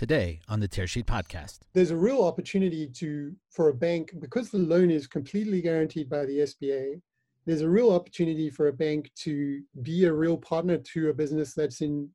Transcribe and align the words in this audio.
today 0.00 0.40
on 0.48 0.60
the 0.60 0.66
Tearsheet 0.66 1.04
podcast. 1.04 1.58
There's 1.74 1.90
a 1.90 1.96
real 1.96 2.24
opportunity 2.24 2.86
to 2.86 3.36
for 3.50 3.68
a 3.68 3.74
bank 3.74 4.12
because 4.18 4.48
the 4.48 4.56
loan 4.56 4.90
is 4.90 5.06
completely 5.06 5.60
guaranteed 5.60 6.08
by 6.08 6.24
the 6.24 6.38
SBA. 6.38 7.02
There's 7.44 7.60
a 7.60 7.68
real 7.68 7.92
opportunity 7.92 8.48
for 8.48 8.68
a 8.68 8.72
bank 8.72 9.12
to 9.16 9.60
be 9.82 10.06
a 10.06 10.12
real 10.14 10.38
partner 10.38 10.78
to 10.78 11.10
a 11.10 11.12
business 11.12 11.52
that's 11.52 11.82
in 11.82 12.08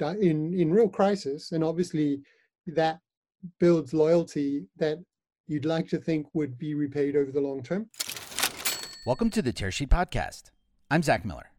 in 0.00 0.54
in 0.54 0.70
real 0.70 0.88
crisis, 0.88 1.50
and 1.50 1.64
obviously 1.64 2.20
that 2.68 3.00
builds 3.58 3.92
loyalty 3.92 4.68
that 4.76 4.98
you'd 5.48 5.64
like 5.64 5.88
to 5.88 5.98
think 5.98 6.28
would 6.32 6.56
be 6.58 6.74
repaid 6.74 7.16
over 7.16 7.32
the 7.32 7.40
long 7.40 7.60
term. 7.60 7.90
Welcome 9.04 9.30
to 9.30 9.42
the 9.42 9.52
Tearsheet 9.52 9.88
podcast. 9.88 10.52
I'm 10.88 11.02
Zach 11.02 11.24
Miller. 11.24 11.50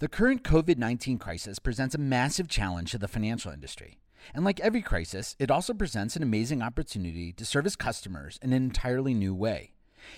The 0.00 0.08
current 0.08 0.42
COVID 0.42 0.76
19 0.76 1.18
crisis 1.18 1.60
presents 1.60 1.94
a 1.94 1.98
massive 1.98 2.48
challenge 2.48 2.90
to 2.90 2.98
the 2.98 3.06
financial 3.06 3.52
industry. 3.52 4.01
And 4.34 4.44
like 4.44 4.60
every 4.60 4.82
crisis, 4.82 5.36
it 5.38 5.50
also 5.50 5.74
presents 5.74 6.16
an 6.16 6.22
amazing 6.22 6.62
opportunity 6.62 7.32
to 7.32 7.44
service 7.44 7.76
customers 7.76 8.38
in 8.42 8.52
an 8.52 8.62
entirely 8.62 9.14
new 9.14 9.34
way. 9.34 9.72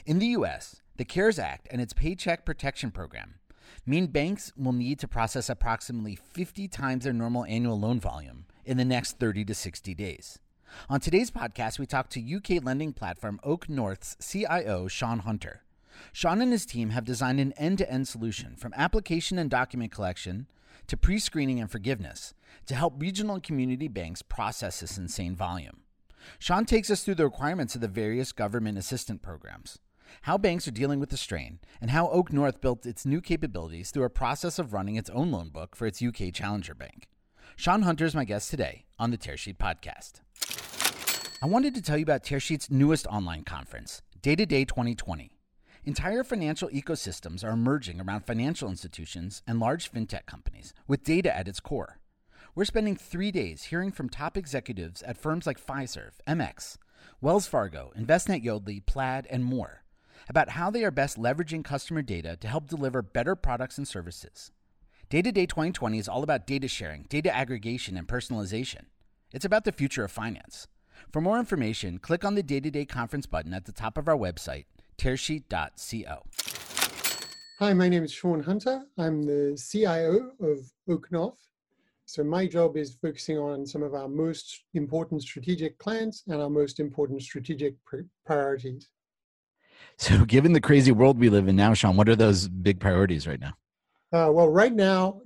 In 0.06 0.18
the 0.18 0.28
US, 0.28 0.82
the 0.96 1.04
CARES 1.04 1.38
Act 1.38 1.68
and 1.70 1.80
its 1.80 1.92
Paycheck 1.92 2.44
Protection 2.44 2.90
Program 2.90 3.34
mean 3.86 4.06
banks 4.06 4.52
will 4.56 4.72
need 4.72 4.98
to 5.00 5.08
process 5.08 5.48
approximately 5.48 6.16
50 6.16 6.68
times 6.68 7.04
their 7.04 7.12
normal 7.12 7.44
annual 7.44 7.78
loan 7.78 8.00
volume 8.00 8.46
in 8.64 8.76
the 8.76 8.84
next 8.84 9.18
30 9.18 9.44
to 9.46 9.54
60 9.54 9.94
days. 9.94 10.38
On 10.88 11.00
today's 11.00 11.30
podcast, 11.30 11.78
we 11.78 11.86
talk 11.86 12.08
to 12.10 12.36
UK 12.36 12.64
lending 12.64 12.92
platform 12.92 13.40
OakNorth's 13.44 14.16
CIO, 14.20 14.88
Sean 14.88 15.20
Hunter. 15.20 15.62
Sean 16.12 16.42
and 16.42 16.52
his 16.52 16.66
team 16.66 16.90
have 16.90 17.04
designed 17.04 17.40
an 17.40 17.52
end 17.52 17.78
to 17.78 17.90
end 17.90 18.08
solution 18.08 18.56
from 18.56 18.74
application 18.76 19.38
and 19.38 19.50
document 19.50 19.92
collection 19.92 20.46
to 20.86 20.96
pre 20.96 21.18
screening 21.18 21.60
and 21.60 21.70
forgiveness 21.70 22.34
to 22.66 22.74
help 22.74 22.94
regional 23.00 23.34
and 23.34 23.42
community 23.42 23.88
banks 23.88 24.22
process 24.22 24.80
this 24.80 24.98
insane 24.98 25.34
volume. 25.36 25.82
Sean 26.38 26.64
takes 26.64 26.90
us 26.90 27.04
through 27.04 27.16
the 27.16 27.24
requirements 27.24 27.74
of 27.74 27.80
the 27.80 27.88
various 27.88 28.32
government 28.32 28.78
assistance 28.78 29.20
programs, 29.22 29.78
how 30.22 30.38
banks 30.38 30.66
are 30.66 30.72
dealing 30.72 31.00
with 31.00 31.10
the 31.10 31.16
strain, 31.16 31.58
and 31.80 31.90
how 31.90 32.06
OakNorth 32.06 32.60
built 32.60 32.86
its 32.86 33.04
new 33.04 33.20
capabilities 33.20 33.90
through 33.90 34.04
a 34.04 34.10
process 34.10 34.58
of 34.58 34.72
running 34.72 34.96
its 34.96 35.10
own 35.10 35.30
loan 35.30 35.50
book 35.50 35.76
for 35.76 35.86
its 35.86 36.02
UK 36.02 36.32
challenger 36.32 36.74
bank. 36.74 37.08
Sean 37.56 37.82
Hunter 37.82 38.04
is 38.04 38.14
my 38.14 38.24
guest 38.24 38.50
today 38.50 38.84
on 38.98 39.10
the 39.10 39.18
Tearsheet 39.18 39.58
podcast. 39.58 40.20
I 41.42 41.46
wanted 41.46 41.74
to 41.74 41.82
tell 41.82 41.98
you 41.98 42.02
about 42.02 42.24
Tearsheet's 42.24 42.70
newest 42.70 43.06
online 43.06 43.44
conference, 43.44 44.02
Day 44.22 44.34
to 44.34 44.46
Day 44.46 44.64
2020. 44.64 45.33
Entire 45.86 46.24
financial 46.24 46.70
ecosystems 46.70 47.44
are 47.44 47.50
emerging 47.50 48.00
around 48.00 48.24
financial 48.24 48.70
institutions 48.70 49.42
and 49.46 49.60
large 49.60 49.92
fintech 49.92 50.24
companies, 50.24 50.72
with 50.88 51.04
data 51.04 51.36
at 51.36 51.46
its 51.46 51.60
core. 51.60 51.98
We're 52.54 52.64
spending 52.64 52.96
three 52.96 53.30
days 53.30 53.64
hearing 53.64 53.92
from 53.92 54.08
top 54.08 54.38
executives 54.38 55.02
at 55.02 55.18
firms 55.18 55.46
like 55.46 55.60
Fiserv, 55.60 56.12
MX, 56.26 56.78
Wells 57.20 57.46
Fargo, 57.46 57.92
Envestnet 57.98 58.42
Yodlee, 58.42 58.86
Plaid, 58.86 59.26
and 59.28 59.44
more 59.44 59.82
about 60.26 60.50
how 60.50 60.70
they 60.70 60.84
are 60.84 60.90
best 60.90 61.18
leveraging 61.18 61.62
customer 61.62 62.00
data 62.00 62.34
to 62.36 62.48
help 62.48 62.66
deliver 62.66 63.02
better 63.02 63.36
products 63.36 63.76
and 63.76 63.86
services. 63.86 64.52
Day 65.10 65.20
to 65.20 65.32
Day 65.32 65.44
2020 65.44 65.98
is 65.98 66.08
all 66.08 66.22
about 66.22 66.46
data 66.46 66.66
sharing, 66.66 67.02
data 67.10 67.34
aggregation, 67.36 67.98
and 67.98 68.08
personalization. 68.08 68.86
It's 69.34 69.44
about 69.44 69.64
the 69.64 69.72
future 69.72 70.04
of 70.04 70.10
finance. 70.10 70.66
For 71.12 71.20
more 71.20 71.38
information, 71.38 71.98
click 71.98 72.24
on 72.24 72.36
the 72.36 72.42
Day 72.42 72.60
to 72.60 72.70
Day 72.70 72.86
conference 72.86 73.26
button 73.26 73.52
at 73.52 73.66
the 73.66 73.72
top 73.72 73.98
of 73.98 74.08
our 74.08 74.16
website 74.16 74.64
tearsheet.co. 74.96 76.22
Hi, 77.60 77.72
my 77.72 77.88
name 77.88 78.04
is 78.04 78.12
Sean 78.12 78.42
Hunter. 78.42 78.82
I'm 78.98 79.22
the 79.22 79.56
CIO 79.56 80.32
of 80.40 80.72
OakNorth. 80.88 81.36
So 82.06 82.22
my 82.22 82.46
job 82.46 82.76
is 82.76 82.96
focusing 83.00 83.38
on 83.38 83.64
some 83.64 83.82
of 83.82 83.94
our 83.94 84.08
most 84.08 84.64
important 84.74 85.22
strategic 85.22 85.78
clients 85.78 86.24
and 86.26 86.42
our 86.42 86.50
most 86.50 86.80
important 86.80 87.22
strategic 87.22 87.76
priorities. 88.26 88.88
So, 89.96 90.24
given 90.24 90.52
the 90.52 90.60
crazy 90.60 90.92
world 90.92 91.18
we 91.18 91.30
live 91.30 91.48
in 91.48 91.56
now, 91.56 91.74
Sean, 91.74 91.96
what 91.96 92.08
are 92.08 92.16
those 92.16 92.48
big 92.48 92.80
priorities 92.80 93.26
right 93.26 93.40
now? 93.40 93.54
Uh, 94.12 94.30
well, 94.32 94.48
right 94.48 94.72
now, 94.72 95.20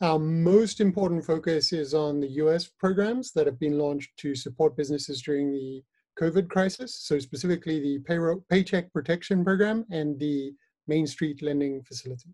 our 0.00 0.18
most 0.18 0.80
important 0.80 1.24
focus 1.24 1.72
is 1.72 1.94
on 1.94 2.20
the 2.20 2.28
US 2.42 2.66
programs 2.66 3.32
that 3.32 3.46
have 3.46 3.58
been 3.58 3.78
launched 3.78 4.16
to 4.18 4.34
support 4.34 4.76
businesses 4.76 5.22
during 5.22 5.52
the 5.52 5.82
COVID 6.20 6.48
crisis, 6.48 6.94
so 6.94 7.18
specifically 7.18 7.80
the 7.80 7.98
payroll, 8.00 8.44
Paycheck 8.50 8.92
Protection 8.92 9.44
Program 9.44 9.84
and 9.90 10.18
the 10.18 10.52
Main 10.86 11.06
Street 11.06 11.42
Lending 11.42 11.82
Facility. 11.82 12.30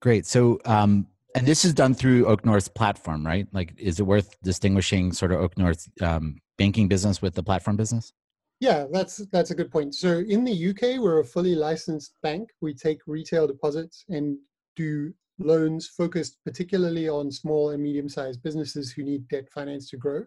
Great. 0.00 0.26
So, 0.26 0.60
um, 0.64 1.06
and 1.34 1.46
this 1.46 1.64
is 1.64 1.72
done 1.72 1.94
through 1.94 2.24
OakNorth's 2.24 2.68
platform, 2.68 3.26
right? 3.26 3.46
Like, 3.52 3.74
is 3.78 4.00
it 4.00 4.04
worth 4.04 4.36
distinguishing 4.42 5.12
sort 5.12 5.32
of 5.32 5.40
OakNorth's 5.40 5.88
um, 6.00 6.40
banking 6.56 6.88
business 6.88 7.22
with 7.22 7.34
the 7.34 7.42
platform 7.42 7.76
business? 7.76 8.12
Yeah, 8.60 8.86
that's 8.90 9.18
that's 9.30 9.52
a 9.52 9.54
good 9.54 9.70
point. 9.70 9.94
So 9.94 10.18
in 10.18 10.44
the 10.44 10.70
UK, 10.70 11.00
we're 11.00 11.20
a 11.20 11.24
fully 11.24 11.54
licensed 11.54 12.14
bank. 12.22 12.50
We 12.60 12.74
take 12.74 12.98
retail 13.06 13.46
deposits 13.46 14.04
and 14.08 14.36
do 14.74 15.12
loans 15.38 15.86
focused 15.86 16.38
particularly 16.44 17.08
on 17.08 17.30
small 17.30 17.70
and 17.70 17.80
medium-sized 17.80 18.42
businesses 18.42 18.90
who 18.90 19.04
need 19.04 19.28
debt 19.28 19.48
finance 19.48 19.88
to 19.90 19.96
grow 19.96 20.24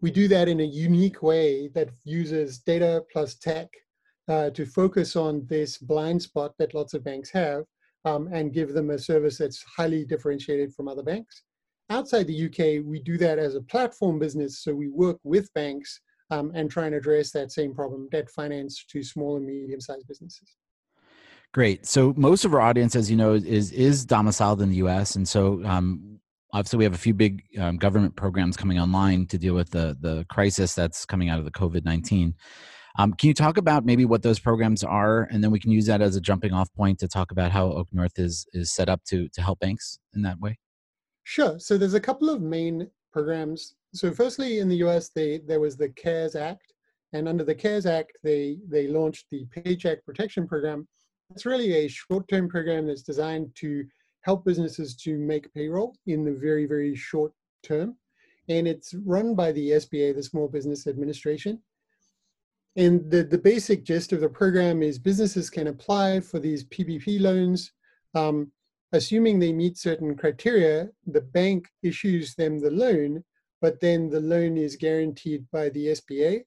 we 0.00 0.10
do 0.10 0.28
that 0.28 0.48
in 0.48 0.60
a 0.60 0.64
unique 0.64 1.22
way 1.22 1.68
that 1.68 1.90
uses 2.04 2.58
data 2.58 3.02
plus 3.12 3.34
tech 3.34 3.68
uh, 4.28 4.50
to 4.50 4.64
focus 4.66 5.16
on 5.16 5.46
this 5.46 5.78
blind 5.78 6.22
spot 6.22 6.52
that 6.58 6.74
lots 6.74 6.94
of 6.94 7.02
banks 7.02 7.30
have 7.30 7.64
um, 8.04 8.28
and 8.32 8.52
give 8.52 8.72
them 8.72 8.90
a 8.90 8.98
service 8.98 9.38
that's 9.38 9.64
highly 9.76 10.04
differentiated 10.04 10.72
from 10.74 10.88
other 10.88 11.02
banks. 11.02 11.42
Outside 11.90 12.26
the 12.26 12.46
UK, 12.46 12.84
we 12.84 13.00
do 13.02 13.16
that 13.18 13.38
as 13.38 13.54
a 13.54 13.62
platform 13.62 14.18
business. 14.18 14.60
So 14.60 14.74
we 14.74 14.88
work 14.88 15.18
with 15.24 15.52
banks 15.54 16.00
um, 16.30 16.52
and 16.54 16.70
try 16.70 16.86
and 16.86 16.94
address 16.94 17.32
that 17.32 17.50
same 17.50 17.74
problem 17.74 18.08
debt 18.10 18.28
finance 18.30 18.84
to 18.90 19.02
small 19.02 19.36
and 19.36 19.46
medium 19.46 19.80
sized 19.80 20.06
businesses. 20.06 20.56
Great. 21.54 21.86
So 21.86 22.12
most 22.16 22.44
of 22.44 22.52
our 22.52 22.60
audience, 22.60 22.94
as 22.94 23.10
you 23.10 23.16
know, 23.16 23.32
is 23.32 23.72
is 23.72 24.04
domiciled 24.04 24.60
in 24.60 24.68
the 24.68 24.76
U.S. 24.76 25.16
And 25.16 25.26
so 25.26 25.64
um, 25.64 26.20
obviously 26.52 26.78
we 26.78 26.84
have 26.84 26.94
a 26.94 26.98
few 26.98 27.14
big 27.14 27.42
um, 27.58 27.76
government 27.76 28.16
programs 28.16 28.56
coming 28.56 28.78
online 28.78 29.26
to 29.26 29.38
deal 29.38 29.54
with 29.54 29.70
the 29.70 29.96
the 30.00 30.24
crisis 30.28 30.74
that's 30.74 31.04
coming 31.04 31.28
out 31.28 31.38
of 31.38 31.44
the 31.44 31.50
COVID 31.50 31.84
nineteen. 31.84 32.34
Um, 32.98 33.12
can 33.12 33.28
you 33.28 33.34
talk 33.34 33.58
about 33.58 33.84
maybe 33.84 34.04
what 34.04 34.22
those 34.22 34.40
programs 34.40 34.82
are, 34.82 35.28
and 35.30 35.42
then 35.42 35.52
we 35.52 35.60
can 35.60 35.70
use 35.70 35.86
that 35.86 36.02
as 36.02 36.16
a 36.16 36.20
jumping 36.20 36.52
off 36.52 36.72
point 36.74 36.98
to 36.98 37.08
talk 37.08 37.30
about 37.30 37.52
how 37.52 37.68
OakNorth 37.68 38.18
is 38.18 38.46
is 38.52 38.72
set 38.72 38.88
up 38.88 39.04
to 39.04 39.28
to 39.28 39.42
help 39.42 39.60
banks 39.60 39.98
in 40.14 40.22
that 40.22 40.40
way? 40.40 40.58
Sure. 41.24 41.58
So 41.58 41.76
there's 41.76 41.94
a 41.94 42.00
couple 42.00 42.30
of 42.30 42.40
main 42.40 42.90
programs. 43.12 43.74
So 43.94 44.10
firstly, 44.10 44.58
in 44.58 44.68
the 44.68 44.76
U.S., 44.76 45.10
they 45.10 45.38
there 45.46 45.60
was 45.60 45.76
the 45.76 45.90
CARES 45.90 46.34
Act, 46.34 46.72
and 47.12 47.28
under 47.28 47.44
the 47.44 47.54
CARES 47.54 47.86
Act, 47.86 48.18
they 48.24 48.58
they 48.68 48.88
launched 48.88 49.26
the 49.30 49.46
Paycheck 49.46 50.04
Protection 50.04 50.48
Program. 50.48 50.88
It's 51.30 51.46
really 51.46 51.72
a 51.74 51.88
short-term 51.88 52.48
program 52.48 52.86
that's 52.86 53.02
designed 53.02 53.54
to 53.56 53.84
help 54.28 54.44
businesses 54.44 54.94
to 54.94 55.16
make 55.16 55.54
payroll 55.54 55.96
in 56.06 56.22
the 56.22 56.34
very, 56.46 56.66
very 56.66 56.94
short 56.94 57.32
term. 57.62 57.96
And 58.50 58.68
it's 58.68 58.92
run 59.06 59.34
by 59.34 59.52
the 59.52 59.70
SBA, 59.82 60.14
the 60.14 60.22
Small 60.22 60.48
Business 60.48 60.86
Administration. 60.86 61.62
And 62.76 63.10
the, 63.10 63.22
the 63.22 63.38
basic 63.38 63.84
gist 63.84 64.12
of 64.12 64.20
the 64.20 64.28
program 64.28 64.82
is 64.82 64.98
businesses 64.98 65.48
can 65.48 65.68
apply 65.68 66.20
for 66.20 66.38
these 66.38 66.64
PPP 66.64 67.18
loans. 67.18 67.72
Um, 68.14 68.52
assuming 68.92 69.38
they 69.38 69.52
meet 69.52 69.78
certain 69.78 70.14
criteria, 70.14 70.90
the 71.06 71.22
bank 71.22 71.66
issues 71.82 72.34
them 72.34 72.60
the 72.60 72.70
loan, 72.70 73.24
but 73.62 73.80
then 73.80 74.10
the 74.10 74.20
loan 74.20 74.58
is 74.58 74.76
guaranteed 74.76 75.46
by 75.50 75.70
the 75.70 75.86
SBA. 75.98 76.42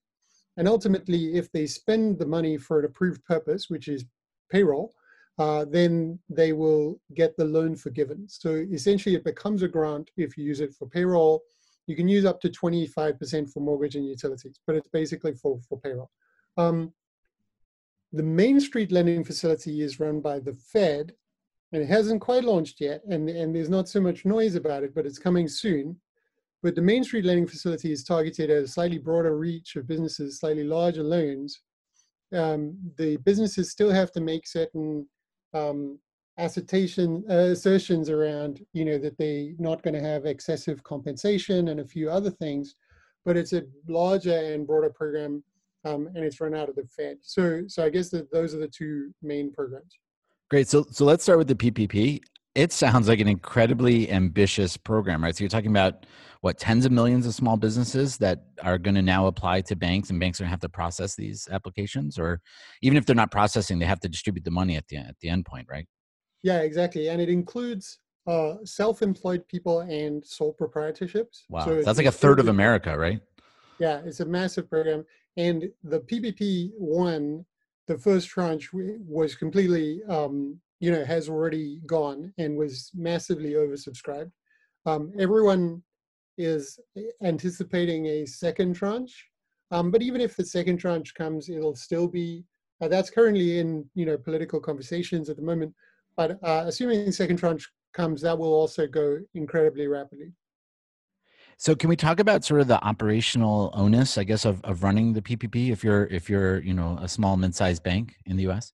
And 0.58 0.68
ultimately, 0.68 1.36
if 1.36 1.52
they 1.52 1.66
spend 1.66 2.20
the 2.20 2.28
money 2.28 2.58
for 2.58 2.78
an 2.78 2.86
approved 2.86 3.26
purpose, 3.26 3.72
which 3.72 3.88
is 3.88 4.06
payroll, 4.52 4.94
uh, 5.40 5.66
then 5.66 6.20
they 6.30 6.54
will 6.54 7.00
get 7.16 7.36
the 7.38 7.46
loan 7.46 7.76
forgiven. 7.76 8.28
So 8.28 8.66
essentially, 8.72 9.16
it 9.16 9.24
becomes 9.24 9.64
a 9.64 9.68
grant 9.68 10.12
if 10.18 10.38
you 10.38 10.44
use 10.44 10.60
it 10.60 10.74
for 10.74 10.88
payroll. 10.88 11.42
You 11.88 11.96
can 11.96 12.08
use 12.08 12.26
up 12.26 12.40
to 12.42 12.50
25% 12.50 13.52
for 13.52 13.60
mortgage 13.60 13.96
and 13.96 14.06
utilities, 14.06 14.60
but 14.68 14.76
it's 14.76 14.90
basically 14.90 15.34
for, 15.34 15.60
for 15.68 15.80
payroll. 15.80 16.12
Um, 16.58 16.94
the 18.14 18.24
Main 18.24 18.60
Street 18.60 18.92
lending 18.92 19.24
facility 19.24 19.82
is 19.82 20.00
run 20.00 20.20
by 20.20 20.40
the 20.40 20.54
Fed, 20.54 21.14
and 21.72 21.82
it 21.82 21.88
hasn't 21.88 22.22
quite 22.22 22.44
launched 22.44 22.82
yet, 22.82 23.02
and, 23.10 23.30
and 23.30 23.56
there's 23.56 23.70
not 23.70 23.88
so 23.88 24.02
much 24.02 24.26
noise 24.26 24.56
about 24.56 24.84
it, 24.84 24.94
but 24.94 25.06
it's 25.06 25.18
coming 25.18 25.48
soon. 25.48 25.96
But 26.62 26.76
the 26.76 26.82
Main 26.82 27.04
Street 27.04 27.26
lending 27.26 27.48
facility 27.48 27.92
is 27.92 28.04
targeted 28.04 28.50
at 28.50 28.64
a 28.64 28.68
slightly 28.68 29.00
broader 29.00 29.38
reach 29.38 29.76
of 29.76 29.88
businesses, 29.88 30.40
slightly 30.40 30.66
larger 30.66 31.04
loans. 31.04 31.62
Um, 32.34 32.78
the 32.98 33.18
businesses 33.18 33.72
still 33.72 33.90
have 33.90 34.12
to 34.12 34.22
make 34.22 34.46
certain 34.46 35.08
um, 35.54 36.00
assertion 36.38 37.24
uh, 37.30 37.52
assertions 37.52 38.10
around 38.10 38.66
you 38.74 38.86
know 38.86 38.98
that 38.98 39.18
they're 39.18 39.52
not 39.60 39.84
going 39.84 39.94
to 39.94 40.02
have 40.02 40.26
excessive 40.26 40.84
compensation 40.84 41.68
and 41.68 41.80
a 41.82 41.86
few 41.86 42.10
other 42.10 42.32
things 42.32 42.76
but 43.26 43.38
it's 43.38 43.54
a 43.54 43.64
larger 43.88 44.36
and 44.36 44.66
broader 44.66 44.90
program 44.90 45.44
um, 45.86 46.08
and 46.08 46.24
it's 46.24 46.40
run 46.40 46.54
out 46.56 46.70
of 46.70 46.76
the 46.76 46.86
fed. 46.86 47.18
So 47.22 47.64
so 47.68 47.84
i 47.86 47.90
guess 47.90 48.10
that 48.10 48.32
those 48.32 48.54
are 48.54 48.60
the 48.60 48.68
two 48.68 49.14
main 49.22 49.52
programs. 49.52 49.98
Great. 50.50 50.68
So 50.68 50.86
so 50.92 51.06
let's 51.06 51.24
start 51.24 51.38
with 51.38 51.48
the 51.48 51.56
ppp 51.56 52.22
it 52.54 52.74
sounds 52.74 53.08
like 53.08 53.20
an 53.20 53.28
incredibly 53.28 54.12
ambitious 54.12 54.76
program, 54.76 55.24
right? 55.24 55.36
So 55.36 55.44
you're 55.44 55.50
talking 55.50 55.72
about 55.72 56.06
what 56.42 56.58
tens 56.58 56.86
of 56.86 56.92
millions 56.92 57.26
of 57.26 57.34
small 57.34 57.56
businesses 57.56 58.18
that 58.18 58.46
are 58.64 58.78
going 58.78 58.96
to 58.96 59.02
now 59.02 59.28
apply 59.28 59.62
to 59.62 59.76
banks, 59.76 60.10
and 60.10 60.20
banks 60.20 60.40
are 60.40 60.44
going 60.44 60.50
to 60.50 60.52
have 60.52 60.60
to 60.62 60.70
process 60.70 61.16
these 61.16 61.48
applications, 61.52 62.18
or 62.20 62.42
even 62.82 62.98
if 62.98 63.06
they're 63.06 63.16
not 63.16 63.32
processing, 63.32 63.80
they 63.80 63.86
have 63.86 64.00
to 64.02 64.10
distribute 64.10 64.44
the 64.44 64.52
money 64.52 64.76
at 64.76 64.88
the 64.88 64.98
at 64.98 65.16
the 65.22 65.30
end 65.30 65.46
point, 65.46 65.68
right? 65.70 65.88
Yeah, 66.44 66.62
exactly, 66.62 67.08
and 67.08 67.22
it 67.22 67.30
includes 67.30 68.00
uh, 68.28 68.56
self-employed 68.66 69.48
people 69.48 69.82
and 69.82 70.26
sole 70.26 70.56
proprietorships. 70.60 71.44
Wow, 71.50 71.66
so 71.66 71.82
that's 71.82 71.98
like 71.98 72.08
a 72.08 72.12
third 72.12 72.40
of 72.40 72.48
America, 72.48 72.98
right? 72.98 73.22
Yeah, 73.80 74.02
it's 74.04 74.20
a 74.20 74.26
massive 74.26 74.70
program, 74.70 75.06
and 75.38 75.70
the 75.84 76.02
PPP 76.02 76.72
one, 76.78 77.46
the 77.88 77.98
first 77.98 78.28
tranche 78.28 78.72
was 78.74 79.36
completely 79.36 80.02
um, 80.10 80.60
you 80.82 80.92
know, 80.92 81.06
has 81.06 81.30
already 81.30 81.80
gone 81.86 82.34
and 82.40 82.58
was 82.58 82.90
massively 82.96 83.52
oversubscribed. 83.52 84.32
Um, 84.88 85.14
everyone 85.18 85.84
is 86.40 86.80
anticipating 87.24 88.08
a 88.08 88.26
second 88.26 88.74
tranche, 88.74 89.28
um, 89.70 89.92
but 89.92 90.02
even 90.02 90.20
if 90.20 90.36
the 90.36 90.44
second 90.44 90.78
tranche 90.78 91.14
comes, 91.14 91.50
it'll 91.50 91.76
still 91.76 92.08
be 92.08 92.44
uh, 92.82 92.88
that's 92.88 93.12
currently 93.12 93.60
in 93.60 93.86
you 93.94 94.08
know 94.08 94.18
political 94.18 94.60
conversations 94.60 95.30
at 95.30 95.36
the 95.36 95.44
moment. 95.44 95.72
But 96.18 96.40
uh, 96.44 96.64
assuming 96.66 97.06
the 97.06 97.12
second 97.12 97.38
tranche 97.38 97.70
comes, 97.94 98.22
that 98.22 98.38
will 98.38 98.54
also 98.54 98.88
go 98.88 99.20
incredibly 99.36 99.86
rapidly. 99.86 100.34
So 101.58 101.76
can 101.76 101.90
we 101.90 101.96
talk 101.96 102.20
about 102.20 102.44
sort 102.44 102.60
of 102.60 102.68
the 102.68 102.84
operational 102.84 103.70
onus, 103.76 104.18
I 104.18 104.24
guess, 104.24 104.46
of, 104.46 104.64
of 104.64 104.82
running 104.82 105.14
the 105.14 105.22
PPP 105.22 105.72
if 105.72 105.84
you're 105.84 106.08
if 106.08 106.28
you're 106.28 106.60
you 106.64 106.74
know 106.74 106.98
a 107.00 107.08
small 107.08 107.38
mid-sized 107.38 107.84
bank 107.84 108.16
in 108.26 108.36
the 108.36 108.44
U.S 108.44 108.74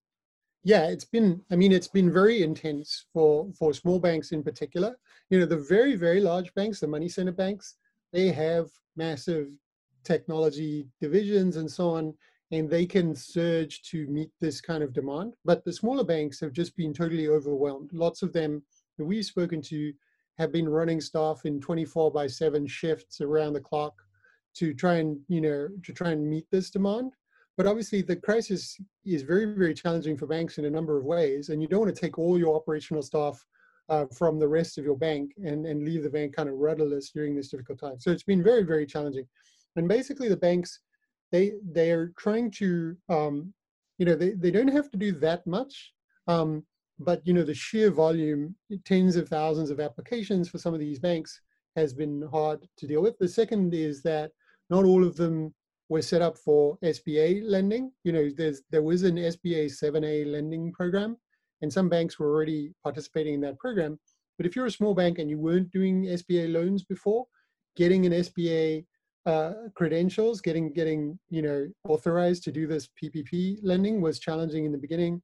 yeah, 0.64 0.88
it's 0.88 1.06
been, 1.06 1.42
I 1.52 1.56
mean, 1.56 1.72
it's 1.72 1.88
been 1.88 2.12
very 2.12 2.44
intense 2.44 3.06
for, 3.14 3.48
for 3.58 3.74
small 3.74 4.00
banks 4.00 4.32
in 4.32 4.44
particular. 4.44 4.98
You 5.30 5.40
know, 5.40 5.46
the 5.46 5.58
very, 5.58 5.96
very 5.96 6.20
large 6.20 6.54
banks, 6.56 6.80
the 6.80 6.88
money 6.88 7.10
center 7.10 7.32
banks, 7.32 7.76
they 8.12 8.30
have 8.30 8.68
massive 8.96 9.50
technology 10.04 10.88
divisions 11.02 11.58
and 11.58 11.70
so 11.70 11.90
on, 11.90 12.14
and 12.52 12.70
they 12.70 12.86
can 12.86 13.16
surge 13.16 13.82
to 13.84 14.08
meet 14.08 14.32
this 14.40 14.62
kind 14.62 14.84
of 14.84 14.94
demand. 14.94 15.34
But 15.44 15.64
the 15.66 15.74
smaller 15.74 16.04
banks 16.04 16.40
have 16.40 16.54
just 16.54 16.76
been 16.76 16.94
totally 16.94 17.28
overwhelmed. 17.28 17.92
Lots 17.94 18.22
of 18.22 18.34
them 18.34 18.64
that 18.98 19.06
we've 19.06 19.26
spoken 19.26 19.62
to 19.64 19.94
have 20.38 20.52
been 20.52 20.70
running 20.70 21.02
staff 21.02 21.42
in 21.46 21.60
24 21.60 22.12
by 22.12 22.28
7 22.28 22.66
shifts 22.68 23.22
around 23.22 23.54
the 23.54 23.60
clock 23.60 23.94
to 24.56 24.74
try 24.74 24.96
and, 24.96 25.20
you 25.28 25.42
know, 25.42 25.68
to 25.84 25.94
try 25.94 26.12
and 26.12 26.28
meet 26.28 26.46
this 26.52 26.70
demand. 26.70 27.14
But 27.58 27.66
obviously, 27.66 28.02
the 28.04 28.16
crisis 28.16 28.80
is 29.04 29.24
very, 29.24 29.46
very 29.46 29.74
challenging 29.74 30.16
for 30.16 30.28
banks 30.28 30.60
in 30.60 30.66
a 30.66 30.70
number 30.70 30.98
of 30.98 31.06
ways, 31.06 31.50
and 31.50 31.62
you 31.62 31.68
don't 31.68 31.82
want 31.82 31.94
to 31.94 32.00
take 32.00 32.20
all 32.20 32.38
your 32.38 32.56
operational 32.56 33.02
staff 33.02 33.44
uh, 33.90 34.06
from 34.16 34.38
the 34.38 34.48
rest 34.48 34.78
of 34.78 34.86
your 34.86 34.98
bank 34.98 35.32
and, 35.38 35.66
and 35.66 35.84
leave 35.84 36.04
the 36.04 36.10
bank 36.10 36.36
kind 36.36 36.50
of 36.50 36.56
rudderless 36.56 37.10
during 37.12 37.36
this 37.36 37.50
difficult 37.50 37.80
time. 37.80 38.00
So 38.00 38.12
it's 38.12 38.24
been 38.24 38.44
very, 38.44 38.64
very 38.64 38.86
challenging. 38.86 39.26
And 39.76 39.88
basically, 39.88 40.30
the 40.30 40.38
banks 40.38 40.82
they 41.32 41.54
they 41.72 41.92
are 41.92 42.14
trying 42.18 42.52
to 42.52 42.96
um, 43.10 43.54
you 43.98 44.06
know 44.06 44.16
they, 44.16 44.32
they 44.32 44.52
don't 44.52 44.68
have 44.68 44.90
to 44.92 44.98
do 44.98 45.12
that 45.12 45.46
much 45.46 45.94
um, 46.28 46.64
but 47.00 47.26
you 47.26 47.34
know 47.34 47.44
the 47.44 47.54
sheer 47.54 47.92
volume 47.92 48.56
tens 48.86 49.16
of 49.16 49.28
thousands 49.28 49.70
of 49.70 49.80
applications 49.80 50.50
for 50.50 50.58
some 50.58 50.74
of 50.74 50.80
these 50.80 51.00
banks 51.00 51.42
has 51.76 51.94
been 51.94 52.28
hard 52.32 52.66
to 52.78 52.88
deal 52.88 53.02
with 53.02 53.18
the 53.20 53.28
second 53.28 53.74
is 53.74 54.02
that 54.02 54.32
not 54.70 54.86
all 54.86 55.04
of 55.04 55.16
them 55.16 55.54
were 55.90 56.02
set 56.02 56.22
up 56.22 56.38
for 56.38 56.78
SBA 56.84 57.42
lending. 57.44 57.92
You 58.04 58.12
know, 58.12 58.30
there's 58.36 58.62
there 58.72 58.84
was 58.84 59.04
an 59.04 59.16
SBA 59.16 59.66
7A 59.66 60.32
lending 60.32 60.72
program, 60.72 61.18
and 61.62 61.72
some 61.72 61.90
banks 61.90 62.20
were 62.20 62.34
already 62.34 62.74
participating 62.84 63.36
in 63.36 63.42
that 63.42 63.58
program. 63.60 64.00
But 64.38 64.46
if 64.46 64.56
you're 64.56 64.68
a 64.68 64.72
small 64.72 64.94
bank 64.94 65.20
and 65.20 65.30
you 65.30 65.40
weren't 65.40 65.72
doing 65.72 66.06
SBA 66.06 66.52
loans 66.54 66.84
before, 66.84 67.26
getting 67.76 68.06
an 68.06 68.12
SBA 68.12 68.86
uh, 69.26 69.54
credentials, 69.76 70.42
getting 70.42 70.72
getting 70.74 71.18
you 71.30 71.42
know 71.42 71.68
authorized 71.88 72.44
to 72.44 72.52
do 72.52 72.68
this 72.68 72.90
PPP 73.02 73.58
lending 73.64 74.02
was 74.02 74.20
challenging 74.20 74.66
in 74.66 74.72
the 74.72 74.78
beginning. 74.78 75.22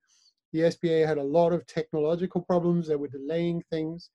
The 0.52 0.60
SBA 0.60 1.08
had 1.08 1.18
a 1.18 1.24
lot 1.24 1.52
of 1.52 1.66
technological 1.66 2.42
problems 2.42 2.88
that 2.88 3.00
were 3.00 3.08
delaying 3.08 3.64
things. 3.70 4.10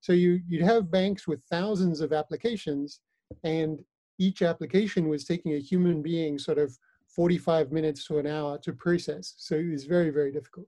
So 0.00 0.12
you 0.12 0.40
you'd 0.48 0.62
have 0.62 0.90
banks 0.90 1.26
with 1.26 1.42
thousands 1.50 2.00
of 2.00 2.12
applications, 2.12 3.00
and 3.44 3.80
each 4.18 4.42
application 4.42 5.08
was 5.08 5.24
taking 5.24 5.54
a 5.54 5.58
human 5.58 6.02
being 6.02 6.38
sort 6.38 6.58
of 6.58 6.76
45 7.08 7.72
minutes 7.72 8.06
to 8.06 8.18
an 8.18 8.26
hour 8.26 8.58
to 8.58 8.72
process. 8.72 9.34
So 9.38 9.56
it 9.56 9.70
was 9.70 9.84
very, 9.84 10.10
very 10.10 10.32
difficult. 10.32 10.66